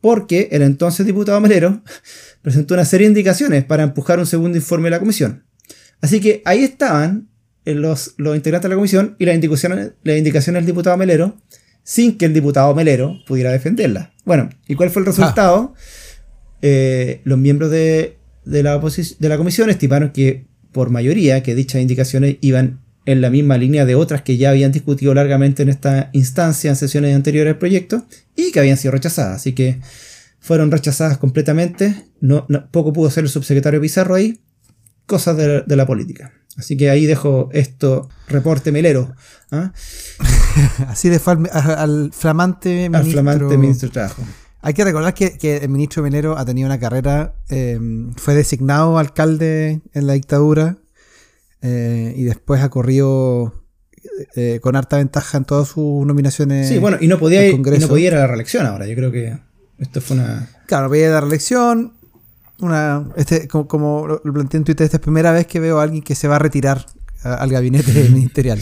porque 0.01 0.49
el 0.51 0.63
entonces 0.63 1.05
diputado 1.05 1.39
Melero 1.41 1.83
presentó 2.41 2.73
una 2.73 2.85
serie 2.85 3.07
de 3.07 3.11
indicaciones 3.11 3.65
para 3.65 3.83
empujar 3.83 4.17
un 4.17 4.25
segundo 4.25 4.57
informe 4.57 4.85
de 4.85 4.91
la 4.91 4.99
comisión. 4.99 5.43
Así 6.01 6.19
que 6.19 6.41
ahí 6.45 6.63
estaban 6.63 7.29
los, 7.65 8.13
los 8.17 8.35
integrantes 8.35 8.69
de 8.69 8.75
la 8.75 8.75
comisión 8.75 9.15
y 9.17 9.25
las 9.25 9.35
indicaciones, 9.35 9.93
las 10.03 10.17
indicaciones 10.17 10.61
del 10.61 10.67
diputado 10.67 10.97
Melero 10.97 11.35
sin 11.85 12.17
que 12.17 12.25
el 12.25 12.33
diputado 12.33 12.73
Melero 12.75 13.19
pudiera 13.27 13.51
defenderla. 13.51 14.11
Bueno, 14.25 14.49
¿y 14.67 14.75
cuál 14.75 14.89
fue 14.89 15.01
el 15.01 15.05
resultado? 15.05 15.73
Eh, 16.61 17.21
los 17.25 17.37
miembros 17.37 17.69
de, 17.69 18.17
de, 18.43 18.63
la 18.63 18.79
de 18.79 19.29
la 19.29 19.37
comisión 19.37 19.69
estimaron 19.69 20.11
que 20.11 20.47
por 20.71 20.89
mayoría 20.89 21.43
que 21.43 21.53
dichas 21.53 21.81
indicaciones 21.81 22.37
iban 22.41 22.81
en 23.05 23.21
la 23.21 23.29
misma 23.29 23.57
línea 23.57 23.85
de 23.85 23.93
otras 23.93 24.23
que 24.23 24.35
ya 24.37 24.49
habían 24.49 24.71
discutido 24.71 25.13
largamente 25.13 25.61
en 25.61 25.69
esta 25.69 26.09
instancia 26.13 26.71
en 26.71 26.75
sesiones 26.75 27.15
anteriores 27.15 27.51
del 27.51 27.59
proyecto 27.59 28.05
y 28.35 28.51
que 28.51 28.59
habían 28.59 28.77
sido 28.77 28.91
rechazadas. 28.91 29.35
Así 29.35 29.53
que 29.53 29.79
fueron 30.39 30.71
rechazadas 30.71 31.19
completamente. 31.19 31.95
No, 32.19 32.47
poco 32.71 32.93
pudo 32.93 33.09
hacer 33.09 33.25
el 33.25 33.29
subsecretario 33.29 33.79
Pizarro 33.79 34.15
ahí. 34.15 34.39
Cosas 35.05 35.37
de 35.37 35.75
la 35.75 35.85
política. 35.85 36.33
Así 36.57 36.77
que 36.77 36.89
ahí 36.89 37.05
dejo 37.05 37.49
esto, 37.51 38.09
reporte 38.27 38.71
melero. 38.71 39.13
¿ah? 39.51 39.73
Así 40.87 41.09
de 41.09 41.19
al, 41.51 42.11
flamante 42.13 42.89
ministro. 42.89 42.97
Al 42.97 43.11
flamante 43.11 43.57
ministro 43.57 43.89
de 43.89 43.93
Trabajo. 43.93 44.23
Hay 44.61 44.73
que 44.73 44.83
recordar 44.83 45.13
que, 45.13 45.57
el 45.57 45.69
ministro 45.69 46.01
Melero 46.01 46.39
ha 46.39 46.43
tenido 46.43 46.65
una 46.65 46.79
carrera, 46.79 47.35
eh, 47.49 47.79
fue 48.15 48.33
designado 48.33 48.97
alcalde 48.97 49.81
en 49.93 50.07
la 50.07 50.13
dictadura 50.13 50.77
eh, 51.61 52.15
y 52.17 52.23
después 52.23 52.61
ha 52.61 52.69
corrido 52.69 53.53
eh, 54.35 54.59
con 54.63 54.75
harta 54.75 54.97
ventaja 54.97 55.37
en 55.37 55.45
todas 55.45 55.67
sus 55.67 56.05
nominaciones. 56.05 56.67
Sí, 56.67 56.79
bueno, 56.79 56.97
y 56.99 57.07
no 57.07 57.19
podía, 57.19 57.45
ir, 57.45 57.59
no 57.59 57.87
podía 57.87 58.07
ir 58.07 58.15
a 58.15 58.19
la 58.19 58.27
reelección 58.27 58.65
ahora. 58.65 58.87
Yo 58.87 58.95
creo 58.95 59.11
que 59.11 59.37
esto 59.77 60.01
fue 60.01 60.17
una. 60.17 60.49
Claro, 60.65 60.85
no 60.85 60.89
podía 60.89 61.03
ir 61.03 61.09
a 61.11 61.13
la 61.13 61.21
reelección 61.21 61.93
una 62.59 63.07
este 63.15 63.47
como, 63.47 64.07
lo 64.07 64.33
planteé 64.33 64.59
en 64.59 64.63
Twitter, 64.63 64.85
esta 64.85 64.97
es 64.97 65.01
la 65.01 65.03
primera 65.03 65.31
vez 65.31 65.47
que 65.47 65.59
veo 65.59 65.79
a 65.79 65.83
alguien 65.83 66.03
que 66.03 66.15
se 66.15 66.27
va 66.27 66.37
a 66.37 66.39
retirar 66.39 66.85
al 67.23 67.49
gabinete 67.49 67.91
ministerial. 68.09 68.59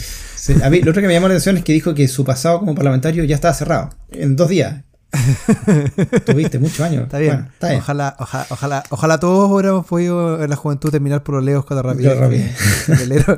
a 0.62 0.70
mí, 0.70 0.80
lo 0.80 0.90
otro 0.90 1.02
que 1.02 1.08
me 1.08 1.14
llamó 1.14 1.28
la 1.28 1.34
atención 1.34 1.56
es 1.58 1.64
que 1.64 1.72
dijo 1.72 1.94
que 1.94 2.08
su 2.08 2.24
pasado 2.24 2.60
como 2.60 2.74
parlamentario 2.74 3.24
ya 3.24 3.34
estaba 3.34 3.54
cerrado. 3.54 3.90
En 4.10 4.36
dos 4.36 4.48
días. 4.48 4.84
Tuviste 6.26 6.58
muchos 6.58 6.80
años. 6.80 7.04
Está 7.04 7.18
bien. 7.18 7.48
Ojalá, 7.78 8.16
ojalá, 8.18 8.82
ojalá, 8.90 9.18
todos 9.18 9.50
hubiéramos 9.50 9.86
podido 9.86 10.42
en 10.42 10.50
la 10.50 10.56
juventud 10.56 10.90
terminar 10.90 11.22
por 11.22 11.36
los 11.36 11.44
leos 11.44 11.64
con 11.64 11.82
rapidez. 11.82 12.18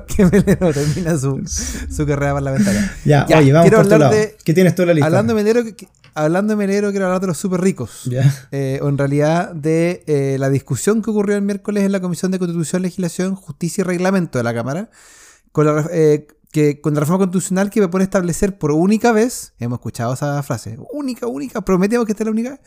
Que, 0.08 0.24
Melero, 0.26 0.72
termina 0.72 1.18
su, 1.18 1.42
su, 1.46 2.06
carrera 2.06 2.34
parlamentaria. 2.34 2.92
Ya, 3.04 3.26
oye, 3.36 3.52
vamos 3.52 3.70
por 3.70 3.88
tu 3.88 3.98
lado. 3.98 4.14
¿Qué 4.44 4.54
tienes 4.54 4.74
tú 4.74 4.82
en 4.82 4.88
la 4.88 4.94
lista? 4.94 5.06
Hablando 5.06 5.34
de 5.34 5.42
Melero, 5.42 5.64
hablando 6.14 6.52
de 6.52 6.56
Melero, 6.56 6.90
quiero 6.90 7.06
hablar 7.06 7.20
de 7.20 7.26
los 7.28 7.38
súper 7.38 7.60
ricos. 7.60 8.08
Eh, 8.50 8.80
o 8.82 8.88
en 8.88 8.98
realidad 8.98 9.52
de 9.54 10.02
eh, 10.06 10.36
la 10.38 10.50
discusión 10.50 11.02
que 11.02 11.10
ocurrió 11.10 11.36
el 11.36 11.42
miércoles 11.42 11.84
en 11.84 11.92
la 11.92 12.00
Comisión 12.00 12.32
de 12.32 12.38
Constitución, 12.38 12.82
Legislación, 12.82 13.34
Justicia 13.34 13.82
y 13.82 13.84
Reglamento 13.84 14.38
de 14.38 14.44
la 14.44 14.54
Cámara, 14.54 14.90
con 15.52 15.66
la, 15.66 15.88
eh, 15.92 16.26
que, 16.56 16.80
con 16.80 16.94
la 16.94 17.00
reforma 17.00 17.18
constitucional 17.18 17.68
que 17.68 17.82
propone 17.82 18.04
establecer 18.04 18.56
por 18.56 18.72
única 18.72 19.12
vez, 19.12 19.52
hemos 19.58 19.76
escuchado 19.76 20.14
esa 20.14 20.42
frase, 20.42 20.78
única, 20.90 21.26
única, 21.26 21.60
prometemos 21.60 22.06
que 22.06 22.12
esté 22.12 22.24
la 22.24 22.30
única 22.30 22.58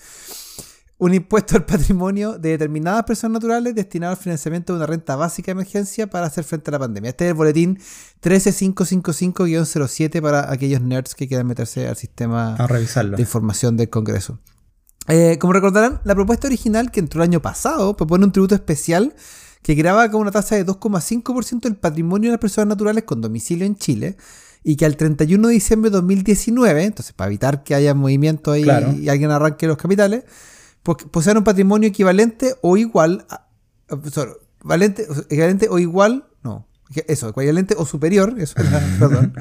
un 1.00 1.16
impuesto 1.16 1.56
al 1.56 1.66
patrimonio 1.66 2.38
de 2.38 2.50
determinadas 2.50 3.06
personas 3.06 3.42
naturales 3.42 3.74
destinado 3.74 4.12
al 4.12 4.20
financiamiento 4.20 4.74
de 4.74 4.78
una 4.78 4.86
renta 4.86 5.16
básica 5.16 5.48
de 5.48 5.54
emergencia 5.54 6.08
para 6.08 6.28
hacer 6.28 6.44
frente 6.44 6.70
a 6.70 6.74
la 6.74 6.80
pandemia. 6.80 7.10
Este 7.10 7.26
es 7.26 7.30
el 7.30 7.36
boletín 7.36 7.80
13555-07 8.22 10.22
para 10.22 10.52
aquellos 10.52 10.82
nerds 10.82 11.16
que 11.16 11.28
quieran 11.28 11.48
meterse 11.48 11.88
al 11.88 11.96
sistema 11.96 12.56
de 12.68 13.20
información 13.20 13.76
del 13.76 13.90
Congreso. 13.90 14.38
Eh, 15.08 15.40
como 15.40 15.54
recordarán, 15.54 16.00
la 16.04 16.14
propuesta 16.14 16.46
original 16.46 16.92
que 16.92 17.00
entró 17.00 17.24
el 17.24 17.30
año 17.30 17.42
pasado 17.42 17.98
propone 17.98 18.26
un 18.26 18.34
tributo 18.34 18.54
especial 18.54 19.16
que 19.62 19.76
graba 19.76 20.10
con 20.10 20.22
una 20.22 20.32
tasa 20.32 20.56
de 20.56 20.66
2,5% 20.66 21.66
el 21.68 21.76
patrimonio 21.76 22.30
de 22.30 22.34
las 22.34 22.42
personas 22.42 22.70
naturales 22.70 23.04
con 23.04 23.22
domicilio 23.22 23.66
en 23.66 23.76
Chile 23.76 24.18
y 24.64 24.76
que 24.76 24.86
al 24.86 24.98
31 24.98 25.48
de 25.48 25.54
diciembre 25.54 25.90
de 25.90 25.98
2019, 25.98 26.84
entonces 26.84 27.14
para 27.14 27.28
evitar 27.28 27.64
que 27.64 27.76
haya 27.76 27.94
movimiento 27.94 28.52
ahí 28.52 28.66
y 29.00 29.10
alguien 29.10 29.32
arranque 29.32 29.68
los 29.68 29.78
capitales, 29.78 30.24
poseer 30.84 31.38
un 31.38 31.44
patrimonio 31.44 31.90
equivalente 31.90 32.56
o 32.62 32.78
igual 32.78 33.26
a, 33.30 33.48
valente, 34.64 35.08
equivalente 35.30 35.68
o 35.70 35.80
igual, 35.80 36.26
no, 36.44 36.68
eso, 37.08 37.30
equivalente 37.30 37.76
o 37.78 37.86
superior, 37.86 38.36
eso 38.38 38.56
perdón, 39.00 39.34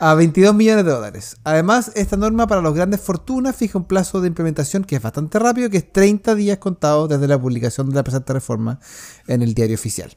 a 0.00 0.14
22 0.14 0.54
millones 0.54 0.84
de 0.86 0.90
dólares. 0.90 1.36
Además, 1.44 1.92
esta 1.94 2.16
norma 2.16 2.46
para 2.46 2.62
los 2.62 2.74
grandes 2.74 3.00
fortunas 3.00 3.54
fija 3.54 3.78
un 3.78 3.84
plazo 3.84 4.22
de 4.22 4.28
implementación 4.28 4.82
que 4.82 4.96
es 4.96 5.02
bastante 5.02 5.38
rápido, 5.38 5.68
que 5.68 5.76
es 5.76 5.92
30 5.92 6.34
días 6.34 6.58
contados 6.58 7.08
desde 7.10 7.28
la 7.28 7.38
publicación 7.38 7.90
de 7.90 7.96
la 7.96 8.02
presente 8.02 8.32
reforma 8.32 8.80
en 9.26 9.42
el 9.42 9.52
diario 9.52 9.74
oficial. 9.74 10.16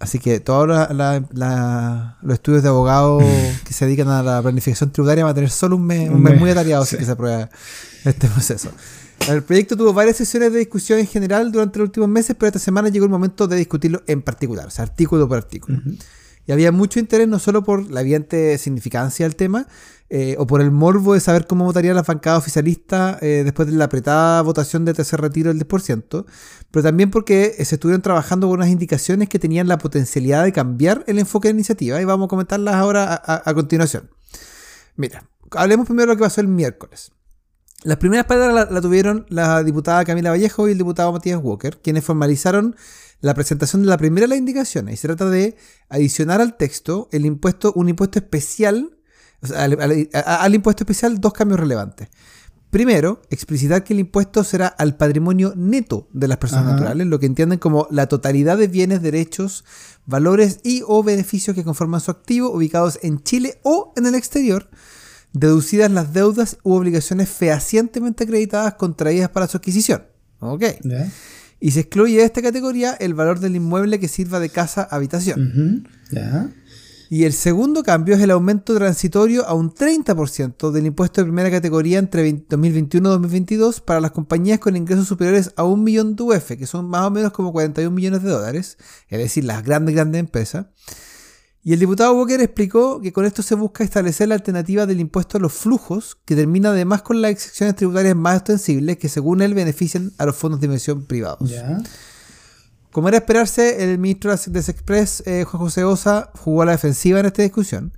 Así 0.00 0.18
que 0.18 0.40
todos 0.40 0.68
los 0.68 2.34
estudios 2.34 2.62
de 2.64 2.68
abogados 2.68 3.22
que 3.64 3.72
se 3.72 3.86
dedican 3.86 4.08
a 4.08 4.22
la 4.22 4.42
planificación 4.42 4.90
tributaria 4.90 5.24
van 5.24 5.30
a 5.30 5.34
tener 5.34 5.50
solo 5.50 5.76
un 5.76 5.86
mes, 5.86 6.10
un 6.10 6.22
mes 6.22 6.38
muy 6.38 6.50
atareado 6.50 6.84
si 6.84 6.96
que 6.96 7.04
se 7.04 7.12
aprueba 7.12 7.48
este 8.04 8.28
proceso. 8.28 8.70
El 9.28 9.44
proyecto 9.44 9.76
tuvo 9.76 9.92
varias 9.92 10.16
sesiones 10.16 10.52
de 10.52 10.58
discusión 10.58 10.98
en 10.98 11.06
general 11.06 11.50
durante 11.52 11.78
los 11.78 11.86
últimos 11.86 12.08
meses, 12.08 12.36
pero 12.38 12.48
esta 12.48 12.58
semana 12.58 12.88
llegó 12.88 13.06
el 13.06 13.10
momento 13.10 13.46
de 13.46 13.56
discutirlo 13.56 14.02
en 14.08 14.22
particular, 14.22 14.66
o 14.66 14.70
sea, 14.70 14.84
artículo 14.84 15.26
por 15.28 15.38
artículo. 15.38 15.80
Y 16.46 16.52
había 16.52 16.72
mucho 16.72 16.98
interés 17.00 17.28
no 17.28 17.38
solo 17.38 17.64
por 17.64 17.90
la 17.90 18.02
evidente 18.02 18.56
significancia 18.58 19.26
del 19.26 19.36
tema, 19.36 19.66
eh, 20.08 20.36
o 20.38 20.46
por 20.46 20.60
el 20.60 20.70
morbo 20.70 21.14
de 21.14 21.20
saber 21.20 21.48
cómo 21.48 21.64
votaría 21.64 21.92
la 21.92 22.02
bancada 22.02 22.38
oficialista 22.38 23.18
eh, 23.20 23.42
después 23.44 23.66
de 23.68 23.74
la 23.74 23.86
apretada 23.86 24.40
votación 24.42 24.84
de 24.84 24.94
tercer 24.94 25.20
retiro 25.20 25.52
del 25.52 25.66
10%, 25.66 26.24
pero 26.70 26.82
también 26.82 27.10
porque 27.10 27.56
se 27.64 27.74
estuvieron 27.74 28.02
trabajando 28.02 28.46
con 28.46 28.58
unas 28.58 28.68
indicaciones 28.68 29.28
que 29.28 29.40
tenían 29.40 29.66
la 29.66 29.78
potencialidad 29.78 30.44
de 30.44 30.52
cambiar 30.52 31.02
el 31.08 31.18
enfoque 31.18 31.48
de 31.48 31.54
la 31.54 31.58
iniciativa, 31.58 32.00
y 32.00 32.04
vamos 32.04 32.26
a 32.26 32.28
comentarlas 32.28 32.76
ahora 32.76 33.20
a 33.24 33.54
continuación. 33.54 34.08
Mira, 34.94 35.28
hablemos 35.50 35.86
primero 35.86 36.06
de 36.06 36.14
lo 36.14 36.16
que 36.16 36.24
pasó 36.24 36.40
el 36.40 36.48
miércoles. 36.48 37.12
Las 37.82 37.98
primeras 37.98 38.26
palabras 38.26 38.68
la, 38.70 38.80
tuvieron 38.80 39.26
la 39.28 39.62
diputada 39.62 40.04
Camila 40.04 40.30
Vallejo 40.30 40.66
y 40.66 40.72
el 40.72 40.78
diputado 40.78 41.12
Matías 41.12 41.38
Walker, 41.42 41.78
quienes 41.82 42.04
formalizaron 42.04 42.74
la 43.20 43.34
presentación 43.34 43.82
de 43.82 43.88
la 43.88 43.98
primera 43.98 44.24
de 44.24 44.28
las 44.28 44.38
indicaciones. 44.38 44.94
Y 44.94 44.96
se 44.96 45.08
trata 45.08 45.28
de 45.30 45.56
adicionar 45.88 46.40
al 46.40 46.56
texto 46.56 47.08
el 47.12 47.26
impuesto, 47.26 47.72
un 47.74 47.88
impuesto 47.88 48.18
especial, 48.18 48.98
al, 49.54 50.54
impuesto 50.54 50.84
especial 50.84 51.20
dos 51.20 51.32
cambios 51.32 51.60
relevantes. 51.60 52.08
Primero, 52.70 53.22
explicitar 53.30 53.84
que 53.84 53.94
el 53.94 54.00
impuesto 54.00 54.44
será 54.44 54.66
al 54.66 54.96
patrimonio 54.96 55.54
neto 55.56 56.08
de 56.12 56.28
las 56.28 56.38
personas 56.38 56.72
naturales, 56.72 57.06
lo 57.06 57.18
que 57.18 57.26
entienden 57.26 57.58
como 57.58 57.86
la 57.90 58.06
totalidad 58.06 58.58
de 58.58 58.68
bienes, 58.68 59.02
derechos, 59.02 59.64
valores 60.04 60.60
y 60.62 60.82
o 60.86 61.02
beneficios 61.02 61.54
que 61.54 61.64
conforman 61.64 62.00
su 62.00 62.10
activo 62.10 62.50
ubicados 62.50 62.98
en 63.02 63.22
Chile 63.22 63.60
o 63.62 63.92
en 63.96 64.06
el 64.06 64.14
exterior, 64.14 64.68
deducidas 65.32 65.90
las 65.90 66.12
deudas 66.12 66.58
u 66.64 66.74
obligaciones 66.74 67.30
fehacientemente 67.30 68.24
acreditadas 68.24 68.74
contraídas 68.74 69.30
para 69.30 69.46
su 69.46 69.56
adquisición. 69.56 70.04
¿Ok? 70.40 70.64
Y 71.66 71.72
se 71.72 71.80
excluye 71.80 72.18
de 72.18 72.22
esta 72.22 72.42
categoría 72.42 72.92
el 72.92 73.14
valor 73.14 73.40
del 73.40 73.56
inmueble 73.56 73.98
que 73.98 74.06
sirva 74.06 74.38
de 74.38 74.50
casa-habitación. 74.50 75.88
Y 77.10 77.24
el 77.24 77.32
segundo 77.32 77.82
cambio 77.82 78.14
es 78.14 78.22
el 78.22 78.30
aumento 78.30 78.72
transitorio 78.76 79.44
a 79.44 79.54
un 79.54 79.74
30% 79.74 80.70
del 80.70 80.86
impuesto 80.86 81.20
de 81.20 81.24
primera 81.24 81.50
categoría 81.50 81.98
entre 81.98 82.22
2021 82.48 83.08
y 83.08 83.12
2022 83.14 83.80
para 83.80 84.00
las 84.00 84.12
compañías 84.12 84.60
con 84.60 84.76
ingresos 84.76 85.08
superiores 85.08 85.54
a 85.56 85.64
un 85.64 85.82
millón 85.82 86.14
de 86.14 86.22
UF, 86.22 86.52
que 86.56 86.68
son 86.68 86.88
más 86.88 87.04
o 87.04 87.10
menos 87.10 87.32
como 87.32 87.50
41 87.50 87.90
millones 87.90 88.22
de 88.22 88.30
dólares, 88.30 88.78
es 89.08 89.18
decir, 89.18 89.42
las 89.42 89.64
grandes, 89.64 89.96
grandes 89.96 90.20
empresas. 90.20 90.66
Y 91.66 91.72
el 91.72 91.80
diputado 91.80 92.14
Walker 92.14 92.40
explicó 92.40 93.00
que 93.00 93.12
con 93.12 93.24
esto 93.24 93.42
se 93.42 93.56
busca 93.56 93.82
establecer 93.82 94.28
la 94.28 94.36
alternativa 94.36 94.86
del 94.86 95.00
impuesto 95.00 95.36
a 95.36 95.40
los 95.40 95.52
flujos, 95.52 96.16
que 96.24 96.36
termina 96.36 96.68
además 96.68 97.02
con 97.02 97.20
las 97.20 97.32
excepciones 97.32 97.74
tributarias 97.74 98.14
más 98.14 98.36
extensibles 98.36 98.98
que 98.98 99.08
según 99.08 99.42
él 99.42 99.52
benefician 99.52 100.12
a 100.18 100.26
los 100.26 100.36
fondos 100.36 100.60
de 100.60 100.66
inversión 100.66 101.06
privados. 101.06 101.52
Como 102.92 103.08
era 103.08 103.16
esperarse, 103.16 103.82
el 103.82 103.98
ministro 103.98 104.32
de 104.32 104.60
Express, 104.60 105.24
eh, 105.26 105.42
Juan 105.42 105.60
José 105.60 105.82
Osa, 105.82 106.30
jugó 106.38 106.62
a 106.62 106.66
la 106.66 106.70
defensiva 106.70 107.18
en 107.18 107.26
esta 107.26 107.42
discusión. 107.42 107.92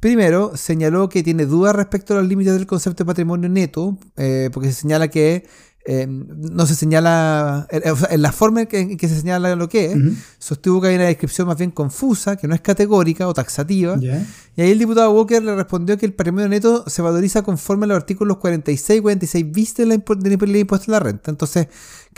Primero, 0.00 0.56
señaló 0.56 1.08
que 1.08 1.22
tiene 1.22 1.46
dudas 1.46 1.76
respecto 1.76 2.14
a 2.14 2.16
los 2.16 2.26
límites 2.26 2.54
del 2.54 2.66
concepto 2.66 3.04
de 3.04 3.06
patrimonio 3.06 3.48
neto, 3.48 3.96
eh, 4.16 4.50
porque 4.52 4.72
se 4.72 4.80
señala 4.80 5.06
que 5.06 5.46
Em, 5.90 6.26
no 6.52 6.66
se 6.66 6.74
señala, 6.74 7.66
en 7.70 8.20
la 8.20 8.30
forma 8.30 8.60
en 8.60 8.66
que, 8.98 9.08
se 9.08 9.18
señala 9.18 9.56
lo 9.56 9.70
que 9.70 9.86
es, 9.86 9.96
sostuvo 10.38 10.82
que 10.82 10.88
hay 10.88 10.96
una 10.96 11.06
descripción 11.06 11.48
más 11.48 11.56
bien 11.56 11.70
confusa, 11.70 12.36
que 12.36 12.46
no 12.46 12.54
es 12.54 12.60
categórica 12.60 13.26
o 13.26 13.32
taxativa. 13.32 13.96
Y 13.98 14.60
ahí 14.60 14.70
el 14.70 14.78
diputado 14.78 15.10
Walker 15.12 15.42
le 15.42 15.54
respondió 15.54 15.96
que 15.96 16.04
el 16.04 16.12
patrimonio 16.12 16.46
neto 16.50 16.84
se 16.88 17.00
valoriza 17.00 17.40
conforme 17.40 17.84
a 17.84 17.88
los 17.88 17.96
artículos 17.96 18.36
46 18.36 18.98
y 18.98 19.00
46 19.00 19.50
bis 19.50 19.76
de 19.76 19.86
la, 19.86 19.96
del 19.96 20.56
impuesto 20.56 20.90
a 20.90 20.92
la 20.92 21.00
renta. 21.00 21.30
Entonces, 21.30 21.68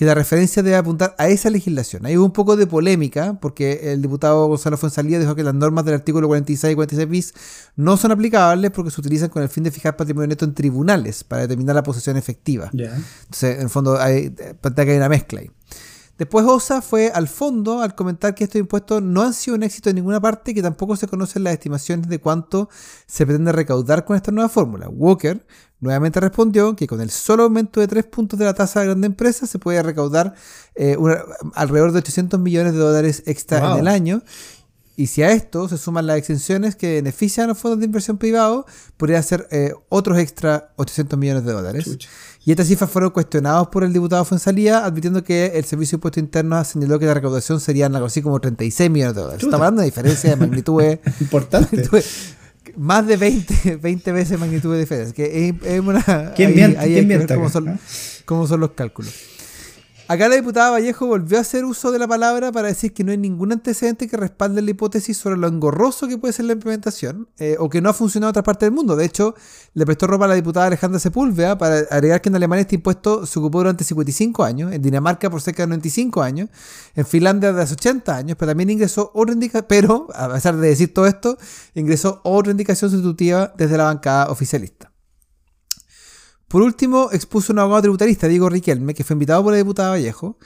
que 0.00 0.06
la 0.06 0.14
referencia 0.14 0.62
debe 0.62 0.76
apuntar 0.76 1.14
a 1.18 1.28
esa 1.28 1.50
legislación. 1.50 2.06
Ahí 2.06 2.16
hubo 2.16 2.24
un 2.24 2.33
poco 2.33 2.56
de 2.56 2.66
polémica, 2.66 3.38
porque 3.38 3.92
el 3.92 4.00
diputado 4.00 4.46
Gonzalo 4.46 4.78
Fuenzalía 4.78 5.18
dijo 5.18 5.35
que 5.35 5.42
las 5.42 5.54
normas 5.54 5.85
del 5.85 5.92
artículo 5.92 6.26
46 6.26 6.72
y 6.72 6.74
46 6.74 7.09
bis 7.11 7.35
no 7.76 7.98
son 7.98 8.11
aplicables 8.11 8.70
porque 8.70 8.90
se 8.90 8.98
utilizan 8.98 9.28
con 9.28 9.42
el 9.42 9.50
fin 9.50 9.62
de 9.62 9.70
fijar 9.70 9.96
patrimonio 9.96 10.28
neto 10.28 10.46
en 10.46 10.54
tribunales 10.54 11.22
para 11.22 11.42
determinar 11.42 11.76
la 11.76 11.83
posesión 11.83 12.16
efectiva. 12.16 12.70
Entonces, 12.72 13.60
en 13.61 13.64
el 13.64 13.70
fondo, 13.70 14.01
hay, 14.01 14.31
que 14.31 14.81
hay 14.81 14.96
una 14.96 15.09
mezcla 15.09 15.40
ahí. 15.40 15.51
Después 16.18 16.44
OSA 16.46 16.83
fue 16.83 17.11
al 17.14 17.29
fondo 17.29 17.81
al 17.81 17.94
comentar 17.94 18.35
que 18.35 18.44
estos 18.44 18.59
impuestos 18.59 19.03
no 19.03 19.23
han 19.23 19.33
sido 19.33 19.57
un 19.57 19.62
éxito 19.62 19.88
en 19.88 19.96
ninguna 19.96 20.20
parte 20.20 20.51
y 20.51 20.55
que 20.55 20.61
tampoco 20.61 20.94
se 20.96 21.07
conocen 21.07 21.44
las 21.44 21.55
estimaciones 21.55 22.09
de 22.09 22.18
cuánto 22.18 22.68
se 23.07 23.25
pretende 23.25 23.53
recaudar 23.53 24.05
con 24.05 24.16
esta 24.16 24.31
nueva 24.31 24.51
fórmula. 24.51 24.88
Walker 24.90 25.46
nuevamente 25.81 26.20
respondió 26.20 26.77
que 26.77 26.87
con 26.87 27.01
el 27.01 27.11
solo 27.11 27.44
aumento 27.44 27.81
de 27.81 27.88
3 27.88 28.05
puntos 28.05 28.38
de 28.38 28.44
la 28.44 28.53
tasa 28.53 28.81
de 28.81 28.87
grandes 28.87 29.09
empresas 29.09 29.49
se 29.49 29.59
puede 29.59 29.83
recaudar 29.83 30.35
eh, 30.75 30.96
alrededor 31.55 31.92
de 31.92 32.01
800 32.01 32.38
millones 32.38 32.75
de 32.75 32.79
dólares 32.81 33.23
extra 33.25 33.73
en 33.73 33.79
el 33.79 33.88
año 33.88 34.23
y 35.01 35.07
si 35.07 35.23
a 35.23 35.31
esto 35.31 35.66
se 35.66 35.79
suman 35.79 36.07
las 36.07 36.18
exenciones 36.18 36.77
que 36.77 36.96
benefician 36.96 37.44
a 37.44 37.49
los 37.49 37.59
fondos 37.59 37.79
de 37.79 37.87
inversión 37.87 38.18
privados, 38.18 38.66
podría 38.99 39.23
ser 39.23 39.49
eh, 39.51 39.73
otros 39.88 40.18
extra 40.18 40.75
800 40.77 41.18
millones 41.18 41.44
de 41.46 41.53
dólares. 41.53 41.96
Y 42.44 42.53
estas 42.53 42.68
cifras 42.68 42.90
fueron 42.90 43.11
cuestionadas 43.11 43.68
por 43.68 43.85
el 43.85 43.92
diputado 43.92 44.24
Fuenzalía, 44.24 44.85
admitiendo 44.85 45.22
que 45.22 45.53
el 45.55 45.64
Servicio 45.64 45.96
de 45.96 45.98
Impuestos 45.98 46.22
Internos 46.22 46.68
señaló 46.68 46.98
que 46.98 47.05
la 47.05 47.14
recaudación 47.14 47.61
sería 47.61 47.87
algo 47.87 48.07
así 48.07 48.22
como 48.22 48.40
36 48.40 48.90
millones 48.90 49.14
de 49.14 49.20
dólares. 49.20 49.42
Estamos 49.42 49.61
hablando 49.61 49.83
de 49.83 49.87
diferencia 49.87 50.31
de 50.31 50.37
magnitud 50.37 50.83
importante. 51.20 51.88
más 52.76 53.07
de 53.07 53.16
20, 53.16 53.76
20 53.76 54.12
veces 54.12 54.38
magnitud 54.38 54.72
de 54.72 54.81
diferencia. 54.81 55.14
Que 55.14 55.55
es, 55.62 55.81
una, 55.81 56.33
¿Quién 56.35 56.55
miente? 56.55 57.35
cómo, 57.35 57.50
son, 57.50 57.79
cómo 58.24 58.46
son 58.46 58.61
los 58.61 58.70
cálculos. 58.70 59.12
Acá 60.11 60.29
la 60.29 60.35
diputada 60.35 60.73
Vallejo 60.73 61.07
volvió 61.07 61.38
a 61.38 61.42
hacer 61.42 61.64
uso 61.64 61.92
de 61.92 62.01
la 62.01 62.09
palabra 62.09 62.51
para 62.51 62.66
decir 62.66 62.92
que 62.92 63.05
no 63.05 63.12
hay 63.12 63.16
ningún 63.16 63.53
antecedente 63.53 64.09
que 64.09 64.16
respalde 64.16 64.61
la 64.61 64.73
hipótesis 64.73 65.16
sobre 65.16 65.37
lo 65.37 65.46
engorroso 65.46 66.09
que 66.09 66.18
puede 66.18 66.33
ser 66.33 66.46
la 66.46 66.55
implementación 66.55 67.29
eh, 67.38 67.55
o 67.61 67.70
que 67.70 67.81
no 67.81 67.90
ha 67.90 67.92
funcionado 67.92 68.31
en 68.31 68.31
otra 68.31 68.42
parte 68.42 68.66
del 68.66 68.75
mundo. 68.75 68.96
De 68.96 69.05
hecho, 69.05 69.37
le 69.73 69.87
prestó 69.87 70.09
ropa 70.09 70.25
a 70.25 70.29
la 70.29 70.35
diputada 70.35 70.66
Alejandra 70.66 70.99
Sepúlveda 70.99 71.57
para 71.57 71.77
agregar 71.92 72.20
que 72.20 72.29
en 72.29 72.35
Alemania 72.35 72.62
este 72.62 72.75
impuesto 72.75 73.25
se 73.25 73.38
ocupó 73.38 73.59
durante 73.59 73.85
55 73.85 74.42
años, 74.42 74.73
en 74.73 74.83
Dinamarca 74.83 75.31
por 75.31 75.42
cerca 75.42 75.62
de 75.62 75.68
95 75.68 76.23
años, 76.23 76.49
en 76.96 77.07
Finlandia 77.07 77.51
desde 77.53 77.62
hace 77.62 77.75
80 77.75 78.16
años, 78.16 78.37
pero 78.37 78.51
también 78.51 78.70
ingresó 78.70 79.12
otra 79.14 79.33
indicación, 79.33 79.66
pero 79.68 80.09
a 80.12 80.29
pesar 80.29 80.57
de 80.57 80.70
decir 80.70 80.92
todo 80.92 81.07
esto, 81.07 81.38
ingresó 81.77 82.20
otra 82.25 82.51
indicación 82.51 82.90
sustitutiva 82.90 83.55
desde 83.57 83.77
la 83.77 83.85
bancada 83.85 84.29
oficialista. 84.29 84.89
Por 86.51 86.63
último, 86.63 87.11
expuso 87.13 87.53
un 87.53 87.61
abogado 87.61 87.83
tributarista, 87.83 88.27
Diego 88.27 88.49
Riquelme, 88.49 88.93
que 88.93 89.05
fue 89.05 89.15
invitado 89.15 89.41
por 89.45 89.53
la 89.53 89.59
diputada 89.59 89.91
Vallejo, 89.91 90.37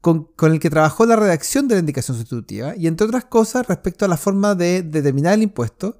con, 0.00 0.30
el 0.40 0.58
que 0.58 0.70
trabajó 0.70 1.04
la 1.04 1.14
redacción 1.14 1.68
de 1.68 1.74
la 1.74 1.80
indicación 1.80 2.16
sustitutiva, 2.16 2.74
y 2.74 2.86
entre 2.86 3.06
otras 3.06 3.26
cosas, 3.26 3.66
respecto 3.66 4.06
a 4.06 4.08
la 4.08 4.16
forma 4.16 4.54
de 4.54 4.82
determinar 4.82 5.34
el 5.34 5.42
impuesto, 5.42 5.98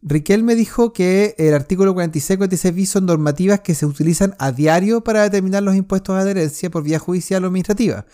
Riquelme 0.00 0.54
dijo 0.54 0.92
que 0.92 1.34
el 1.38 1.54
artículo 1.54 1.92
46 1.92 2.36
y 2.36 2.38
46 2.38 2.72
bis 2.72 2.90
son 2.90 3.06
normativas 3.06 3.62
que 3.62 3.74
se 3.74 3.84
utilizan 3.84 4.36
a 4.38 4.52
diario 4.52 5.02
para 5.02 5.24
determinar 5.24 5.64
los 5.64 5.74
impuestos 5.74 6.14
a 6.14 6.20
adherencia 6.20 6.70
por 6.70 6.84
vía 6.84 7.00
judicial 7.00 7.42
o 7.42 7.48
administrativa. 7.48 8.06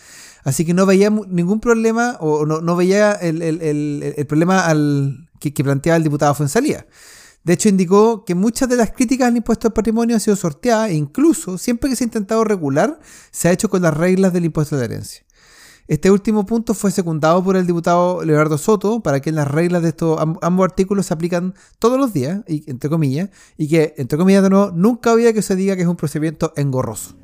Así 0.43 0.65
que 0.65 0.73
no 0.73 0.87
veía 0.87 1.11
ningún 1.11 1.59
problema, 1.59 2.17
o 2.21 2.47
no, 2.47 2.75
veía 2.75 3.11
el, 3.11 4.25
problema 4.27 4.65
al, 4.65 5.29
que, 5.39 5.51
planteaba 5.63 5.97
el 5.97 6.03
diputado 6.03 6.33
Fuensalía. 6.33 6.87
De 7.43 7.53
hecho, 7.53 7.69
indicó 7.69 8.23
que 8.23 8.35
muchas 8.35 8.69
de 8.69 8.75
las 8.75 8.91
críticas 8.91 9.27
al 9.27 9.37
impuesto 9.37 9.67
al 9.67 9.73
patrimonio 9.73 10.15
han 10.15 10.19
sido 10.19 10.35
sorteadas 10.35 10.91
e 10.91 10.93
incluso 10.93 11.57
siempre 11.57 11.89
que 11.89 11.95
se 11.95 12.03
ha 12.03 12.05
intentado 12.05 12.43
regular, 12.43 12.99
se 13.31 13.47
ha 13.47 13.51
hecho 13.51 13.69
con 13.69 13.81
las 13.81 13.95
reglas 13.95 14.31
del 14.31 14.45
impuesto 14.45 14.77
de 14.77 14.85
herencia. 14.85 15.23
Este 15.87 16.11
último 16.11 16.45
punto 16.45 16.73
fue 16.73 16.91
secundado 16.91 17.43
por 17.43 17.57
el 17.57 17.65
diputado 17.65 18.23
Leonardo 18.23 18.57
Soto 18.57 19.01
para 19.01 19.19
que 19.19 19.31
las 19.31 19.47
reglas 19.47 19.81
de 19.81 19.89
estos 19.89 20.17
ambos 20.41 20.63
artículos 20.63 21.07
se 21.07 21.13
aplican 21.13 21.55
todos 21.79 21.99
los 21.99 22.13
días, 22.13 22.41
y, 22.47 22.69
entre 22.69 22.89
comillas, 22.89 23.29
y 23.57 23.67
que, 23.67 23.95
entre 23.97 24.17
comillas, 24.17 24.49
no, 24.49 24.71
nunca 24.71 25.11
había 25.11 25.33
que 25.33 25.41
se 25.41 25.55
diga 25.55 25.75
que 25.75 25.81
es 25.81 25.87
un 25.87 25.97
procedimiento 25.97 26.53
engorroso. 26.55 27.15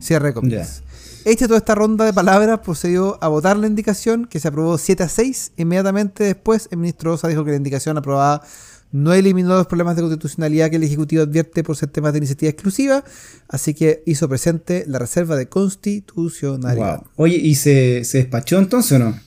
Cierre 0.00 0.34
comillas. 0.34 0.82
Hecha 1.24 1.46
toda 1.46 1.58
esta 1.58 1.74
ronda 1.74 2.04
de 2.04 2.12
palabras, 2.12 2.60
procedió 2.60 3.18
a 3.22 3.28
votar 3.28 3.56
la 3.56 3.66
indicación 3.66 4.26
que 4.26 4.38
se 4.40 4.48
aprobó 4.48 4.78
7 4.78 5.02
a 5.02 5.08
6. 5.08 5.52
Inmediatamente 5.56 6.24
después, 6.24 6.68
el 6.70 6.78
ministro 6.78 7.14
Osa 7.14 7.28
dijo 7.28 7.44
que 7.44 7.50
la 7.50 7.56
indicación 7.56 7.98
aprobada 7.98 8.42
no 8.90 9.12
eliminó 9.12 9.50
los 9.50 9.66
problemas 9.66 9.96
de 9.96 10.02
constitucionalidad 10.02 10.70
que 10.70 10.76
el 10.76 10.82
Ejecutivo 10.82 11.22
advierte 11.22 11.62
por 11.62 11.76
ser 11.76 11.90
temas 11.90 12.12
de 12.12 12.18
iniciativa 12.18 12.50
exclusiva, 12.50 13.04
así 13.48 13.74
que 13.74 14.02
hizo 14.06 14.28
presente 14.28 14.84
la 14.86 14.98
reserva 14.98 15.36
de 15.36 15.48
constitucionalidad. 15.48 17.02
Oye, 17.16 17.36
¿y 17.36 17.54
se, 17.54 18.04
se 18.04 18.18
despachó 18.18 18.58
entonces 18.58 18.92
o 18.92 18.98
no? 18.98 19.20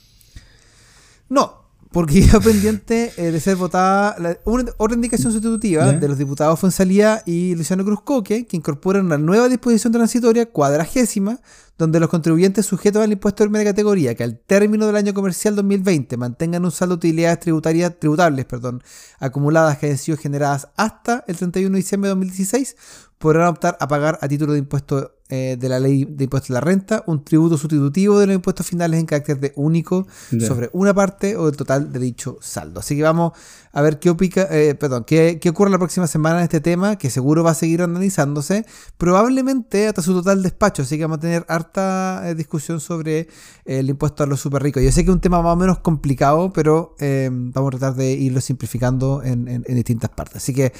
No, 1.29 1.61
porque 1.91 2.19
iba 2.19 2.39
pendiente 2.39 3.13
eh, 3.17 3.31
de 3.31 3.39
ser 3.39 3.55
votada 3.55 4.15
la, 4.19 4.37
una, 4.45 4.71
otra 4.77 4.95
indicación 4.95 5.31
sustitutiva 5.31 5.91
de 5.91 6.07
los 6.07 6.17
diputados 6.17 6.59
Fonsalía 6.59 7.21
y 7.25 7.55
Luciano 7.55 7.83
Cruzcoque, 7.83 8.45
que 8.45 8.57
incorporan 8.57 9.05
una 9.05 9.17
nueva 9.17 9.49
disposición 9.49 9.93
transitoria 9.93 10.45
cuadragésima, 10.47 11.39
donde 11.81 11.99
los 11.99 12.09
contribuyentes 12.09 12.67
sujetos 12.67 13.01
al 13.01 13.11
impuesto 13.11 13.43
de 13.43 13.49
primera 13.49 13.71
categoría 13.71 14.13
que 14.13 14.23
al 14.23 14.37
término 14.37 14.85
del 14.85 14.95
año 14.95 15.15
comercial 15.15 15.55
2020 15.55 16.15
mantengan 16.15 16.63
un 16.63 16.69
saldo 16.69 16.95
de 16.95 17.07
utilidades 17.07 17.39
tributarias, 17.39 17.99
tributables 17.99 18.45
perdón, 18.45 18.83
acumuladas 19.19 19.79
que 19.79 19.87
hayan 19.87 19.97
sido 19.97 20.15
generadas 20.15 20.67
hasta 20.77 21.23
el 21.27 21.37
31 21.37 21.71
de 21.71 21.77
diciembre 21.77 22.09
de 22.09 22.11
2016 22.11 22.75
podrán 23.17 23.47
optar 23.47 23.77
a 23.79 23.87
pagar 23.87 24.19
a 24.21 24.27
título 24.27 24.53
de 24.53 24.59
impuesto 24.59 25.15
eh, 25.29 25.55
de 25.57 25.69
la 25.69 25.79
ley 25.79 26.03
de 26.03 26.25
impuestos 26.25 26.49
de 26.49 26.55
la 26.55 26.59
renta 26.59 27.05
un 27.07 27.23
tributo 27.23 27.57
sustitutivo 27.57 28.19
de 28.19 28.27
los 28.27 28.35
impuestos 28.35 28.67
finales 28.67 28.99
en 28.99 29.05
carácter 29.05 29.39
de 29.39 29.53
único 29.55 30.05
sobre 30.45 30.69
una 30.73 30.93
parte 30.93 31.37
o 31.37 31.47
el 31.47 31.55
total 31.55 31.93
de 31.93 31.99
dicho 31.99 32.37
saldo. 32.41 32.81
Así 32.81 32.97
que 32.97 33.03
vamos 33.03 33.31
a 33.71 33.81
ver 33.81 33.99
qué, 33.99 34.09
opica, 34.09 34.47
eh, 34.51 34.75
perdón, 34.75 35.05
qué, 35.05 35.39
qué, 35.39 35.49
ocurre 35.49 35.71
la 35.71 35.77
próxima 35.77 36.05
semana 36.07 36.39
en 36.39 36.43
este 36.43 36.59
tema, 36.59 36.97
que 36.97 37.09
seguro 37.09 37.45
va 37.45 37.51
a 37.51 37.53
seguir 37.53 37.81
analizándose, 37.81 38.65
probablemente 38.97 39.87
hasta 39.87 40.01
su 40.01 40.13
total 40.13 40.43
despacho, 40.43 40.81
así 40.81 40.97
que 40.97 41.05
vamos 41.05 41.19
a 41.19 41.21
tener 41.21 41.45
harta 41.71 42.29
eh, 42.29 42.35
discusión 42.35 42.79
sobre 42.79 43.27
el 43.65 43.89
impuesto 43.89 44.23
a 44.23 44.27
los 44.27 44.39
super 44.39 44.61
ricos. 44.61 44.83
Yo 44.83 44.91
sé 44.91 45.03
que 45.03 45.09
es 45.09 45.15
un 45.15 45.21
tema 45.21 45.41
más 45.41 45.53
o 45.53 45.55
menos 45.55 45.79
complicado, 45.79 46.51
pero 46.53 46.95
vamos 46.99 47.73
a 47.73 47.77
tratar 47.77 47.95
de 47.95 48.11
irlo 48.11 48.41
simplificando 48.41 49.23
en, 49.23 49.47
en 49.47 49.75
distintas 49.75 50.09
partes. 50.09 50.37
Así 50.37 50.53
que... 50.53 50.73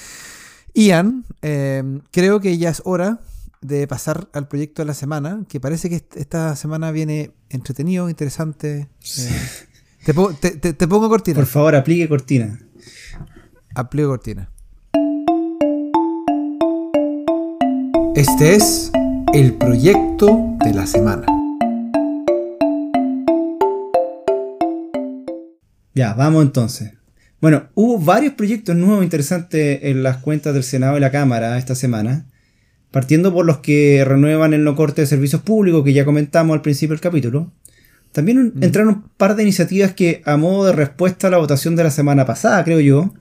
Ian, 0.73 1.25
creo 2.11 2.39
que 2.39 2.57
ya 2.57 2.69
es 2.69 2.81
hora 2.85 3.19
de 3.61 3.87
pasar 3.87 4.27
al 4.33 4.47
proyecto 4.47 4.81
de 4.81 4.87
la 4.87 4.93
semana, 4.93 5.45
que 5.47 5.59
parece 5.59 5.89
que 5.89 6.03
esta 6.15 6.55
semana 6.55 6.91
viene 6.91 7.31
entretenido, 7.49 8.09
interesante. 8.09 8.89
Eh, 10.07 10.13
te, 10.73 10.87
pongo 10.87 11.09
cortina. 11.09 11.35
Por 11.35 11.45
favor, 11.45 11.75
aplique 11.75 12.09
cortina. 12.09 12.59
Aplique 13.75 14.07
cortina. 14.07 14.49
Este 18.15 18.55
es 18.55 18.91
el 19.33 19.53
proyecto 19.53 20.57
de 20.61 20.73
la 20.73 20.85
semana. 20.85 21.25
Ya, 25.93 26.13
vamos 26.13 26.43
entonces. 26.43 26.95
Bueno, 27.39 27.69
hubo 27.73 27.97
varios 27.97 28.33
proyectos 28.33 28.75
nuevos 28.75 29.05
interesantes 29.05 29.79
en 29.83 30.03
las 30.03 30.17
cuentas 30.17 30.53
del 30.53 30.63
Senado 30.63 30.97
y 30.97 30.99
la 30.99 31.11
Cámara 31.11 31.57
esta 31.57 31.75
semana. 31.75 32.25
partiendo 32.91 33.33
por 33.33 33.45
los 33.45 33.59
que 33.59 34.03
renuevan 34.05 34.53
el 34.53 34.65
no 34.65 34.75
corte 34.75 34.99
de 34.99 35.07
servicios 35.07 35.41
públicos 35.41 35.85
que 35.85 35.93
ya 35.93 36.03
comentamos 36.03 36.53
al 36.53 36.61
principio 36.61 36.93
del 36.93 36.99
capítulo. 36.99 37.53
También 38.11 38.51
entraron 38.59 38.95
un 38.95 39.03
par 39.15 39.37
de 39.37 39.43
iniciativas 39.43 39.93
que, 39.93 40.21
a 40.25 40.35
modo 40.35 40.65
de 40.65 40.73
respuesta 40.73 41.27
a 41.27 41.29
la 41.29 41.37
votación 41.37 41.77
de 41.77 41.85
la 41.85 41.91
semana 41.91 42.25
pasada, 42.25 42.61
creo 42.65 42.81
yo, 42.81 43.13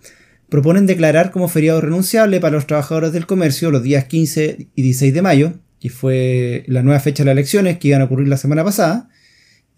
proponen 0.49 0.87
declarar 0.87 1.31
como 1.31 1.46
feriado 1.46 1.81
renunciable 1.81 2.40
para 2.40 2.57
los 2.57 2.66
trabajadores 2.66 3.12
del 3.12 3.27
comercio 3.27 3.70
los 3.70 3.85
días 3.85 4.07
15 4.07 4.70
y 4.75 4.83
16 4.83 5.14
de 5.14 5.23
mayo, 5.23 5.53
que 5.81 5.90
fue 5.90 6.64
la 6.69 6.83
nueva 6.83 7.01
fecha 7.01 7.23
de 7.23 7.27
las 7.27 7.33
elecciones 7.33 7.79
que 7.79 7.88
iban 7.88 8.03
a 8.03 8.05
ocurrir 8.05 8.29
la 8.29 8.37
semana 8.37 8.62
pasada, 8.62 9.09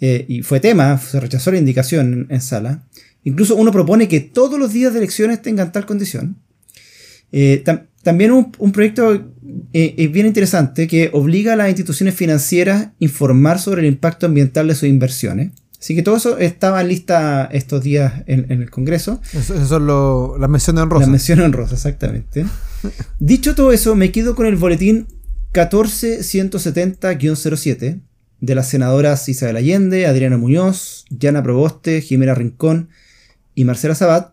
eh, 0.00 0.24
y 0.28 0.42
fue 0.42 0.58
tema, 0.58 0.98
se 0.98 1.20
rechazó 1.20 1.52
la 1.52 1.58
indicación 1.58 2.26
en, 2.28 2.40
sala. 2.40 2.82
Incluso 3.22 3.54
uno 3.54 3.70
propone 3.70 4.08
que 4.08 4.18
todos 4.18 4.58
los 4.58 4.72
días 4.72 4.92
de 4.92 4.98
elecciones 4.98 5.40
tengan 5.40 5.70
tal 5.70 5.86
condición. 5.86 6.38
Eh, 7.30 7.64
también 8.02 8.32
un, 8.32 8.72
proyecto 8.72 9.30
eh, 9.72 10.08
bien 10.12 10.26
interesante 10.26 10.88
que 10.88 11.08
obliga 11.12 11.52
a 11.52 11.56
las 11.56 11.68
instituciones 11.68 12.16
financieras 12.16 12.82
a 12.82 12.92
informar 12.98 13.60
sobre 13.60 13.82
el 13.82 13.86
impacto 13.86 14.26
ambiental 14.26 14.66
de 14.66 14.74
sus 14.74 14.88
inversiones. 14.88 15.52
Así 15.78 15.94
que 15.94 16.02
todo 16.02 16.16
eso 16.16 16.38
estaba 16.38 16.80
en 16.80 16.88
lista 16.88 17.48
estos 17.52 17.82
días 17.82 18.24
en, 18.26 18.50
el 18.50 18.70
Congreso. 18.70 19.20
Eso, 19.32 19.66
son 19.66 19.86
las 20.40 20.50
menciones 20.50 20.82
honrosas. 20.82 21.06
Las 21.06 21.10
menciones 21.10 21.44
honrosas, 21.44 21.72
exactamente. 21.74 22.44
Dicho 23.20 23.54
todo 23.54 23.72
eso, 23.72 23.94
me 23.94 24.10
quedo 24.10 24.34
con 24.34 24.46
el 24.46 24.56
boletín 24.56 25.06
14170-07 25.52 28.00
de 28.40 28.54
las 28.54 28.68
senadoras 28.68 29.28
Isabel 29.28 29.56
Allende, 29.56 30.06
Adriana 30.06 30.38
Muñoz, 30.38 31.04
Yana 31.10 31.42
Proboste, 31.42 32.00
Jimena 32.00 32.34
Rincón 32.34 32.88
y 33.54 33.64
Marcela 33.64 33.94
Sabat, 33.94 34.32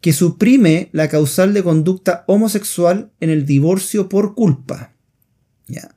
que 0.00 0.12
suprime 0.12 0.88
la 0.92 1.08
causal 1.08 1.54
de 1.54 1.62
conducta 1.62 2.24
homosexual 2.26 3.12
en 3.20 3.30
el 3.30 3.46
divorcio 3.46 4.08
por 4.08 4.34
culpa. 4.34 4.92
Ya. 5.68 5.94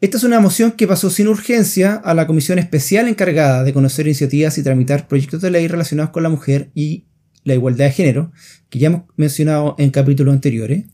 Esta 0.00 0.16
es 0.16 0.24
una 0.24 0.40
moción 0.40 0.72
que 0.72 0.86
pasó 0.86 1.10
sin 1.10 1.28
urgencia 1.28 1.94
a 1.94 2.14
la 2.14 2.26
comisión 2.26 2.58
especial 2.58 3.08
encargada 3.08 3.64
de 3.64 3.72
conocer 3.72 4.06
iniciativas 4.06 4.58
y 4.58 4.62
tramitar 4.62 5.08
proyectos 5.08 5.42
de 5.42 5.50
ley 5.50 5.68
relacionados 5.68 6.10
con 6.10 6.22
la 6.22 6.28
mujer 6.28 6.70
y 6.74 7.04
la 7.44 7.54
igualdad 7.54 7.86
de 7.86 7.92
género, 7.92 8.32
que 8.68 8.78
ya 8.78 8.88
hemos 8.88 9.02
mencionado 9.16 9.74
en 9.78 9.90
capítulos 9.90 10.34
anteriores. 10.34 10.84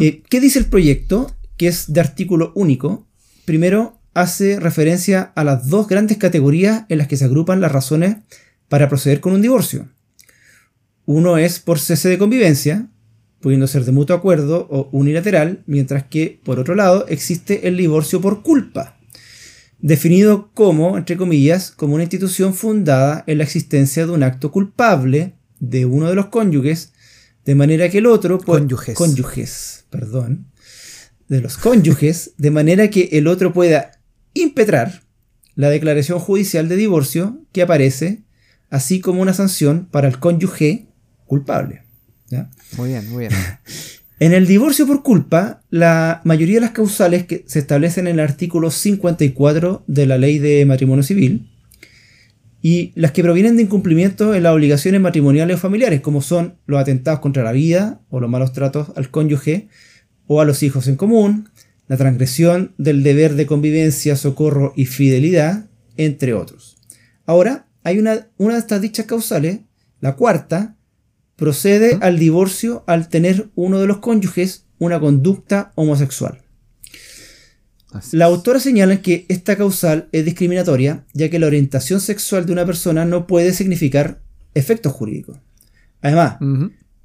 Eh, 0.00 0.22
¿Qué 0.28 0.40
dice 0.40 0.58
el 0.58 0.66
proyecto? 0.66 1.34
Que 1.56 1.68
es 1.68 1.92
de 1.92 2.00
artículo 2.00 2.52
único. 2.54 3.06
Primero, 3.44 3.98
hace 4.14 4.58
referencia 4.58 5.32
a 5.34 5.44
las 5.44 5.68
dos 5.68 5.88
grandes 5.88 6.16
categorías 6.16 6.84
en 6.88 6.98
las 6.98 7.06
que 7.06 7.16
se 7.16 7.24
agrupan 7.24 7.60
las 7.60 7.72
razones 7.72 8.16
para 8.68 8.88
proceder 8.88 9.20
con 9.20 9.32
un 9.34 9.42
divorcio. 9.42 9.88
Uno 11.04 11.38
es 11.38 11.60
por 11.60 11.78
cese 11.78 12.08
de 12.08 12.18
convivencia, 12.18 12.88
pudiendo 13.40 13.66
ser 13.68 13.84
de 13.84 13.92
mutuo 13.92 14.16
acuerdo 14.16 14.66
o 14.70 14.88
unilateral, 14.90 15.62
mientras 15.66 16.04
que, 16.04 16.40
por 16.44 16.58
otro 16.58 16.74
lado, 16.74 17.06
existe 17.08 17.68
el 17.68 17.76
divorcio 17.76 18.20
por 18.20 18.42
culpa, 18.42 18.98
definido 19.78 20.50
como, 20.52 20.96
entre 20.96 21.16
comillas, 21.16 21.70
como 21.70 21.94
una 21.94 22.02
institución 22.02 22.54
fundada 22.54 23.22
en 23.26 23.38
la 23.38 23.44
existencia 23.44 24.06
de 24.06 24.12
un 24.12 24.22
acto 24.22 24.50
culpable 24.50 25.34
de 25.60 25.86
uno 25.86 26.08
de 26.08 26.16
los 26.16 26.26
cónyuges, 26.26 26.92
de 27.44 27.54
manera 27.54 27.88
que 27.88 27.98
el 27.98 28.06
otro... 28.06 28.38
Cónyuges. 28.40 28.96
Cónyuges, 28.96 29.84
perdón. 29.90 30.46
De 31.28 31.40
los 31.40 31.56
cónyuges, 31.56 32.32
de 32.38 32.50
manera 32.50 32.88
que 32.88 33.08
el 33.12 33.26
otro 33.26 33.52
pueda 33.52 33.92
impetrar 34.34 35.02
la 35.54 35.70
declaración 35.70 36.18
judicial 36.18 36.68
de 36.68 36.76
divorcio 36.76 37.42
que 37.52 37.62
aparece, 37.62 38.22
así 38.70 39.00
como 39.00 39.22
una 39.22 39.34
sanción 39.34 39.88
para 39.90 40.08
el 40.08 40.18
cónyuge 40.18 40.86
culpable. 41.24 41.82
Muy 42.76 42.90
bien, 42.90 43.10
muy 43.10 43.20
bien. 43.20 43.32
En 44.18 44.32
el 44.32 44.46
divorcio 44.46 44.86
por 44.86 45.02
culpa, 45.02 45.60
la 45.68 46.22
mayoría 46.24 46.54
de 46.54 46.62
las 46.62 46.70
causales 46.70 47.26
que 47.26 47.44
se 47.46 47.58
establecen 47.58 48.06
en 48.06 48.14
el 48.14 48.20
artículo 48.20 48.70
54 48.70 49.84
de 49.86 50.06
la 50.06 50.16
ley 50.16 50.38
de 50.38 50.64
matrimonio 50.64 51.02
civil 51.02 51.50
y 52.62 52.92
las 52.94 53.12
que 53.12 53.22
provienen 53.22 53.56
de 53.56 53.64
incumplimiento 53.64 54.34
en 54.34 54.44
las 54.44 54.54
obligaciones 54.54 55.02
matrimoniales 55.02 55.56
o 55.56 55.60
familiares, 55.60 56.00
como 56.00 56.22
son 56.22 56.56
los 56.64 56.80
atentados 56.80 57.20
contra 57.20 57.44
la 57.44 57.52
vida 57.52 58.00
o 58.08 58.18
los 58.18 58.30
malos 58.30 58.54
tratos 58.54 58.88
al 58.96 59.10
cónyuge 59.10 59.68
o 60.26 60.40
a 60.40 60.44
los 60.44 60.62
hijos 60.62 60.88
en 60.88 60.96
común, 60.96 61.48
la 61.88 61.96
transgresión 61.96 62.74
del 62.78 63.02
deber 63.02 63.34
de 63.34 63.46
convivencia, 63.46 64.16
socorro 64.16 64.72
y 64.76 64.86
fidelidad, 64.86 65.66
entre 65.96 66.34
otros. 66.34 66.76
Ahora, 67.26 67.66
hay 67.84 67.98
una, 67.98 68.28
una 68.36 68.54
de 68.54 68.60
estas 68.60 68.80
dichas 68.80 69.06
causales, 69.06 69.60
la 70.00 70.16
cuarta, 70.16 70.76
procede 71.36 71.98
al 72.00 72.18
divorcio 72.18 72.82
al 72.86 73.08
tener 73.08 73.50
uno 73.54 73.80
de 73.80 73.86
los 73.86 73.98
cónyuges 73.98 74.64
una 74.78 74.98
conducta 75.00 75.72
homosexual. 75.74 76.42
La 78.12 78.26
autora 78.26 78.60
señala 78.60 79.00
que 79.00 79.24
esta 79.28 79.56
causal 79.56 80.08
es 80.12 80.24
discriminatoria, 80.24 81.06
ya 81.14 81.30
que 81.30 81.38
la 81.38 81.46
orientación 81.46 82.00
sexual 82.00 82.44
de 82.44 82.52
una 82.52 82.66
persona 82.66 83.04
no 83.04 83.26
puede 83.26 83.52
significar 83.52 84.20
efectos 84.54 84.92
jurídicos. 84.92 85.38
Además, 86.02 86.36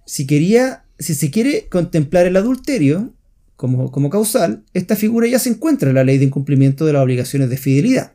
si, 0.06 0.28
quería, 0.28 0.84
si 1.02 1.16
se 1.16 1.32
quiere 1.32 1.68
contemplar 1.70 2.26
el 2.26 2.38
adulterio 2.38 3.14
como, 3.56 3.92
como, 3.92 4.10
causal, 4.10 4.64
esta 4.74 4.96
figura 4.96 5.28
ya 5.28 5.40
se 5.40 5.50
encuentra 5.50 5.90
en 5.90 5.96
la 5.96 6.04
ley 6.04 6.18
de 6.18 6.26
incumplimiento 6.26 6.86
de 6.86 6.94
las 6.94 7.04
obligaciones 7.04 7.50
de 7.50 7.58
fidelidad. 7.58 8.14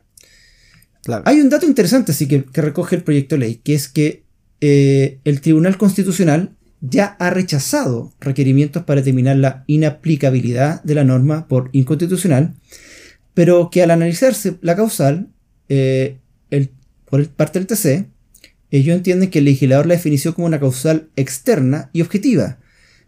Hay 1.23 1.39
un 1.39 1.49
dato 1.49 1.65
interesante 1.65 2.11
así 2.11 2.27
que, 2.27 2.43
que 2.43 2.61
recoge 2.61 2.97
el 2.97 3.03
proyecto 3.03 3.35
de 3.35 3.39
ley, 3.39 3.55
que 3.63 3.73
es 3.73 3.87
que 3.87 4.23
eh, 4.59 5.19
el 5.23 5.39
Tribunal 5.41 5.77
Constitucional 5.77 6.57
ya 6.81 7.15
ha 7.19 7.29
rechazado 7.29 8.13
requerimientos 8.19 8.83
para 8.83 9.01
determinar 9.01 9.37
la 9.37 9.63
inaplicabilidad 9.67 10.83
de 10.83 10.95
la 10.95 11.03
norma 11.03 11.47
por 11.47 11.69
inconstitucional, 11.73 12.55
pero 13.33 13.69
que 13.71 13.83
al 13.83 13.91
analizarse 13.91 14.57
la 14.61 14.75
causal 14.75 15.29
eh, 15.69 16.17
por 17.05 17.27
parte 17.29 17.59
del 17.59 17.67
TC, 17.67 18.07
ellos 18.69 18.95
entienden 18.95 19.29
que 19.29 19.39
el 19.39 19.45
legislador 19.45 19.85
la 19.85 19.95
definió 19.95 20.33
como 20.35 20.47
una 20.47 20.59
causal 20.59 21.09
externa 21.15 21.89
y 21.93 22.01
objetiva, 22.01 22.59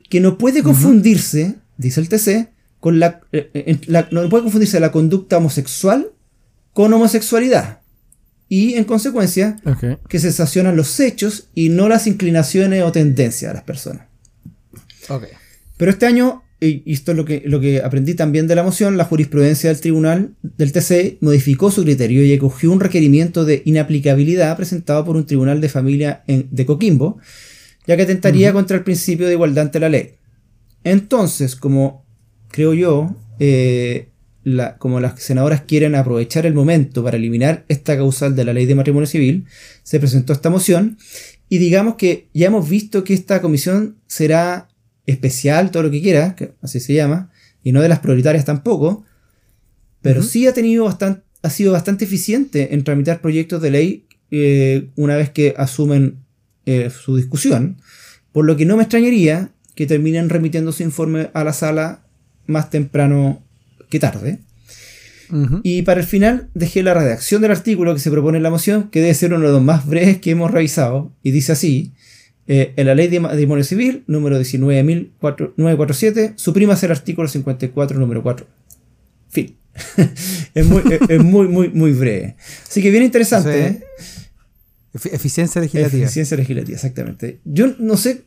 que 0.09 0.19
no 0.19 0.37
puede 0.37 0.63
confundirse, 0.63 1.55
dice 1.77 2.01
el 2.01 2.09
TC, 2.09 2.49
con 2.79 2.99
la, 2.99 3.21
eh, 3.31 3.77
no 4.11 4.29
puede 4.29 4.43
confundirse 4.43 4.79
la 4.79 4.91
conducta 4.91 5.37
homosexual 5.37 6.11
con 6.73 6.93
homosexualidad. 6.93 7.79
Y 8.47 8.73
en 8.73 8.85
consecuencia 8.85 9.57
que 10.07 10.19
se 10.19 10.31
sancionan 10.31 10.75
los 10.75 10.99
hechos 10.99 11.49
y 11.53 11.69
no 11.69 11.87
las 11.87 12.07
inclinaciones 12.07 12.83
o 12.83 12.91
tendencias 12.91 13.51
de 13.51 13.53
las 13.53 13.63
personas. 13.63 14.07
Pero 15.77 15.91
este 15.91 16.07
año, 16.07 16.43
y 16.59 16.91
esto 16.91 17.11
es 17.11 17.17
lo 17.17 17.25
que, 17.25 17.43
lo 17.45 17.59
que 17.59 17.83
aprendí 17.83 18.15
también 18.15 18.47
de 18.47 18.55
la 18.55 18.63
moción, 18.63 18.97
la 18.97 19.05
jurisprudencia 19.05 19.69
del 19.69 19.79
tribunal 19.81 20.31
del 20.41 20.71
TC 20.71 21.17
modificó 21.21 21.69
su 21.69 21.83
criterio 21.83 22.25
y 22.25 22.33
acogió 22.33 22.71
un 22.71 22.79
requerimiento 22.79 23.45
de 23.45 23.61
inaplicabilidad 23.65 24.57
presentado 24.57 25.05
por 25.05 25.15
un 25.15 25.27
tribunal 25.27 25.61
de 25.61 25.69
familia 25.69 26.23
de 26.25 26.65
Coquimbo, 26.65 27.19
ya 27.89 27.97
que 27.97 28.03
atentaría 28.03 28.53
contra 28.53 28.77
el 28.77 28.83
principio 28.83 29.25
de 29.25 29.33
igualdad 29.33 29.63
ante 29.63 29.79
la 29.79 29.89
ley. 29.89 30.11
Entonces, 30.83 31.55
como 31.55 32.05
creo 32.49 32.75
yo, 32.75 33.15
eh, 33.39 34.09
como 34.77 34.99
las 34.99 35.19
senadoras 35.19 35.61
quieren 35.61 35.95
aprovechar 35.95 36.45
el 36.45 36.53
momento 36.53 37.03
para 37.03 37.17
eliminar 37.17 37.65
esta 37.67 37.97
causal 37.97 38.35
de 38.35 38.45
la 38.45 38.53
ley 38.53 38.67
de 38.67 38.75
matrimonio 38.75 39.07
civil, 39.07 39.45
se 39.81 39.99
presentó 39.99 40.33
esta 40.33 40.51
moción 40.51 40.99
y 41.49 41.57
digamos 41.57 41.95
que 41.95 42.29
ya 42.31 42.45
hemos 42.45 42.69
visto 42.69 43.03
que 43.03 43.15
esta 43.15 43.41
comisión 43.41 43.97
será 44.05 44.69
especial, 45.07 45.71
todo 45.71 45.81
lo 45.81 45.89
que 45.89 46.03
quiera, 46.03 46.35
que 46.35 46.53
así 46.61 46.79
se 46.79 46.93
llama, 46.93 47.31
y 47.63 47.71
no 47.71 47.81
de 47.81 47.89
las 47.89 48.01
prioritarias 48.01 48.45
tampoco, 48.45 49.03
pero 50.03 50.21
sí 50.21 50.45
ha 50.45 50.53
tenido 50.53 50.85
bastante, 50.85 51.23
ha 51.41 51.49
sido 51.49 51.71
bastante 51.71 52.05
eficiente 52.05 52.75
en 52.75 52.83
tramitar 52.83 53.19
proyectos 53.19 53.63
de 53.63 53.71
ley 53.71 54.05
eh, 54.29 54.89
una 54.95 55.15
vez 55.15 55.31
que 55.31 55.55
asumen 55.57 56.28
eh, 56.71 56.91
su 56.91 57.15
discusión, 57.15 57.77
por 58.31 58.45
lo 58.45 58.55
que 58.55 58.65
no 58.67 58.77
me 58.77 58.83
extrañaría 58.83 59.49
que 59.73 59.87
terminen 59.87 60.29
remitiendo 60.29 60.71
su 60.71 60.83
informe 60.83 61.31
a 61.33 61.43
la 61.43 61.51
sala 61.51 62.03
más 62.45 62.69
temprano 62.69 63.41
que 63.89 63.99
tarde. 63.99 64.37
Y 65.63 65.81
para 65.81 66.01
el 66.01 66.05
final 66.05 66.49
dejé 66.53 66.83
la 66.83 66.93
redacción 66.93 67.41
del 67.41 67.51
artículo 67.51 67.93
que 67.95 67.99
se 67.99 68.11
propone 68.11 68.37
en 68.37 68.43
la 68.43 68.51
moción, 68.51 68.89
que 68.91 69.01
debe 69.01 69.15
ser 69.15 69.33
uno 69.33 69.47
de 69.47 69.53
los 69.53 69.63
más 69.63 69.87
breves 69.87 70.19
que 70.19 70.31
hemos 70.31 70.51
revisado, 70.51 71.11
y 71.23 71.31
dice 71.31 71.53
así, 71.53 71.93
eh, 72.47 72.73
en 72.75 72.85
la 72.85 72.93
ley 72.93 73.07
de 73.07 73.19
matrimonio 73.19 73.63
civil, 73.63 74.03
número 74.05 74.39
19.947, 74.39 76.33
suprimas 76.35 76.83
el 76.83 76.91
artículo 76.91 77.27
54, 77.27 77.99
número 77.99 78.21
4. 78.21 78.45
Fin. 79.29 79.55
es, 80.53 80.65
muy, 80.65 80.83
es, 81.09 81.23
muy, 81.23 81.47
muy, 81.47 81.69
muy 81.69 81.93
breve. 81.93 82.35
Así 82.67 82.81
que 82.81 82.91
bien 82.91 83.03
interesante. 83.03 83.65
¿eh? 83.67 83.83
Eficiencia 84.93 85.61
legislativa. 85.61 86.03
Eficiencia 86.03 86.37
legislativa, 86.37 86.75
exactamente. 86.75 87.39
Yo 87.45 87.67
no 87.79 87.95
sé 87.97 88.25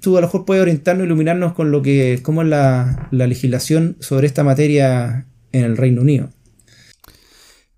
tú 0.00 0.16
a 0.16 0.20
lo 0.20 0.26
mejor 0.26 0.44
puedes 0.44 0.62
orientarnos, 0.62 1.06
iluminarnos 1.06 1.52
con 1.52 1.70
lo 1.70 1.82
que, 1.82 2.20
cómo 2.22 2.42
es 2.42 2.48
la, 2.48 3.08
legislación 3.10 3.96
sobre 4.00 4.26
esta 4.26 4.44
materia 4.44 5.26
en 5.52 5.64
el 5.64 5.76
Reino 5.76 6.02
Unido. 6.02 6.30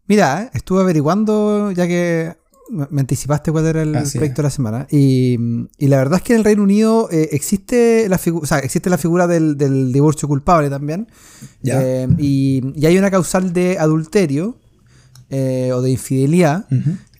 Mira, 0.06 0.50
estuve 0.54 0.80
averiguando, 0.80 1.72
ya 1.72 1.86
que 1.86 2.32
me 2.70 3.00
anticipaste 3.00 3.52
cuál 3.52 3.66
era 3.66 3.82
el 3.82 3.92
proyecto 3.92 4.40
de 4.40 4.42
la 4.42 4.50
semana. 4.50 4.86
Y, 4.90 5.38
la 5.78 5.98
verdad 5.98 6.18
es 6.18 6.22
que 6.22 6.32
en 6.34 6.38
el 6.40 6.44
Reino 6.44 6.62
Unido 6.62 7.08
eh, 7.10 7.30
existe, 7.32 8.08
la 8.08 8.20
o 8.32 8.46
sea, 8.46 8.58
existe 8.58 8.90
la 8.90 8.98
figura 8.98 9.26
del, 9.26 9.92
divorcio 9.92 10.28
culpable 10.28 10.70
también. 10.70 11.08
Eh, 11.62 12.08
y, 12.18 12.86
hay 12.86 12.96
una 12.98 13.10
causal 13.10 13.52
de 13.52 13.78
adulterio 13.78 14.58
eh, 15.30 15.72
o 15.74 15.82
de 15.82 15.90
infidelidad. 15.90 16.66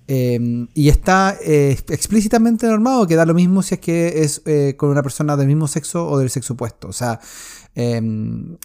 Y 0.06 0.88
está 0.88 1.36
explícitamente 1.40 2.66
normado 2.66 3.06
que 3.06 3.16
da 3.16 3.24
lo 3.24 3.34
mismo 3.34 3.62
si 3.62 3.74
es 3.74 3.80
que 3.80 4.22
es 4.22 4.42
con 4.76 4.90
una 4.90 5.02
persona 5.02 5.36
del 5.36 5.46
mismo 5.46 5.66
sexo 5.68 6.06
o 6.06 6.18
del 6.18 6.30
sexo 6.30 6.54
opuesto. 6.54 6.88
O 6.88 6.92
sea, 6.92 7.20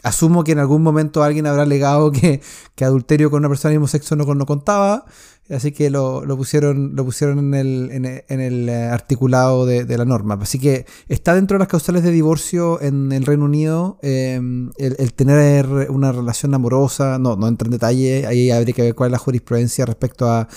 asumo 0.04 0.44
que 0.44 0.52
en 0.52 0.60
algún 0.60 0.84
momento 0.84 1.24
alguien 1.24 1.48
habrá 1.48 1.64
alegado 1.64 2.12
que, 2.12 2.42
que 2.76 2.86
adulterio 2.86 3.30
con 3.32 3.40
una 3.40 3.50
persona 3.50 3.72
del 3.72 3.80
mismo 3.80 3.88
sexo 3.88 4.16
no, 4.16 4.26
no 4.26 4.46
contaba. 4.46 5.06
Así 5.50 5.72
que 5.72 5.90
lo, 5.90 6.24
pusieron, 6.38 6.96
lo 6.96 7.04
pusieron 7.04 7.40
en 7.40 7.54
el, 7.56 8.24
en, 8.30 8.70
eh, 8.70 8.84
articulado 8.84 9.66
de, 9.66 9.98
la 9.98 10.06
norma. 10.06 10.38
Así 10.40 10.60
que 10.60 10.86
está 11.08 11.34
dentro 11.34 11.56
de 11.56 11.60
las 11.60 11.68
causales 11.68 12.04
de 12.04 12.12
divorcio 12.12 12.80
en 12.82 13.12
el 13.12 13.26
Reino 13.26 13.46
Unido 13.46 13.98
em, 14.04 14.72
el, 14.78 15.14
tener 15.14 15.66
una 15.90 16.12
relación 16.12 16.54
amorosa. 16.54 17.18
No, 17.18 17.36
no 17.36 17.48
entra 17.48 17.66
en 17.66 17.72
detalle. 17.72 18.28
Ahí 18.28 18.52
habría 18.52 18.76
que 18.76 18.82
ver 18.84 18.96
cuál 18.96 19.08
es 19.08 19.14
la 19.14 19.18
jurisprudencia 19.18 19.88
respecto 19.88 20.30
a 20.30 20.48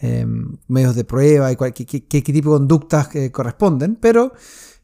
em, 0.00 0.56
medios 0.66 0.96
de 0.96 1.04
prueba 1.04 1.52
y 1.52 1.56
qué, 1.56 2.04
qué, 2.08 2.22
tipo 2.22 2.52
de 2.52 2.58
conductas 2.58 3.14
eh, 3.14 3.30
corresponden. 3.30 3.96
Pero 4.00 4.32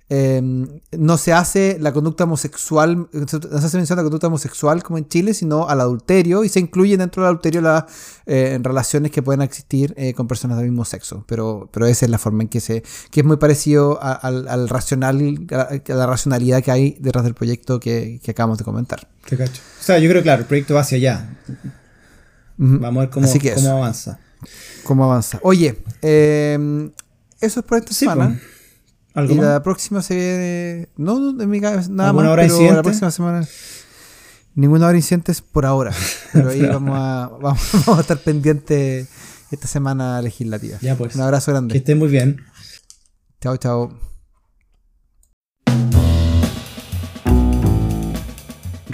Em, 0.08 0.68
no 0.92 1.18
se 1.18 1.32
hace 1.32 1.78
la 1.80 1.92
conducta 1.92 2.22
homosexual, 2.22 3.08
no 3.12 3.26
se 3.26 3.66
hace 3.66 3.76
mención 3.76 3.98
a 3.98 4.02
la 4.02 4.04
conducta 4.04 4.28
homosexual 4.28 4.84
como 4.84 4.98
en 4.98 5.08
Chile, 5.08 5.34
sino 5.34 5.68
al 5.68 5.80
adulterio 5.80 6.44
y 6.44 6.48
se 6.48 6.60
incluyen 6.60 7.00
dentro 7.00 7.22
del 7.22 7.28
adulterio 7.30 7.60
las 7.60 7.86
eh, 8.26 8.56
relaciones 8.62 9.10
que 9.10 9.20
pueden 9.20 9.42
existir 9.42 9.94
eh, 9.96 10.14
con 10.14 10.28
personas 10.28 10.58
del 10.58 10.68
mismo 10.68 10.84
sexo. 10.84 11.24
Pero, 11.26 11.68
pero 11.72 11.86
esa 11.86 12.04
es 12.04 12.10
la 12.10 12.18
forma 12.18 12.44
en 12.44 12.48
que 12.48 12.60
se, 12.60 12.84
que 13.10 13.20
es 13.20 13.26
muy 13.26 13.36
parecido 13.36 13.98
al, 14.00 14.68
racional, 14.68 15.44
a 15.50 15.92
la 15.92 16.06
racionalidad 16.06 16.62
que 16.62 16.70
hay 16.70 16.96
detrás 17.00 17.24
del 17.24 17.34
proyecto 17.34 17.80
que, 17.80 18.20
acabamos 18.28 18.58
de 18.58 18.64
comentar. 18.64 19.08
O 19.32 19.36
sea, 19.80 19.98
yo 19.98 20.08
creo 20.08 20.20
que 20.20 20.24
claro, 20.24 20.42
el 20.42 20.46
proyecto 20.46 20.74
va 20.74 20.82
hacia 20.82 20.98
allá. 20.98 21.36
Vamos 22.58 22.96
a 22.96 23.00
ver 23.00 23.10
cómo, 23.10 23.26
cómo 23.26 23.70
avanza. 23.70 24.20
Cómo 24.84 25.04
avanza. 25.04 25.40
Oye, 25.42 25.82
em, 26.00 26.92
eso 27.40 27.60
es 27.60 27.66
por 27.66 27.78
esta 27.78 27.92
semana 27.92 28.40
y 29.24 29.34
la 29.34 29.62
próxima 29.62 30.02
se 30.02 30.14
viene. 30.14 30.88
No, 30.96 31.40
en 31.40 31.48
mi 31.48 31.60
cabeza, 31.60 31.88
nada 31.90 32.12
más. 32.12 32.26
Hora 32.26 32.42
pero 32.46 32.72
la 32.74 32.82
próxima 32.82 33.10
semana. 33.10 33.46
Ninguna 34.54 34.86
hora 34.86 34.96
incidentes 34.96 35.42
por 35.42 35.66
ahora. 35.66 35.92
Pero 36.32 36.48
ahí 36.48 36.62
vamos 36.62 36.96
a, 36.98 37.30
vamos, 37.42 37.88
a 37.98 38.00
estar 38.00 38.16
pendientes 38.16 39.06
esta 39.50 39.68
semana 39.68 40.22
legislativa. 40.22 40.78
Ya 40.80 40.96
pues. 40.96 41.14
Un 41.14 41.20
abrazo 41.20 41.52
grande. 41.52 41.72
Que 41.72 41.78
estén 41.78 41.98
muy 41.98 42.08
bien. 42.08 42.42
Chao, 43.40 43.58
chao. 43.58 44.15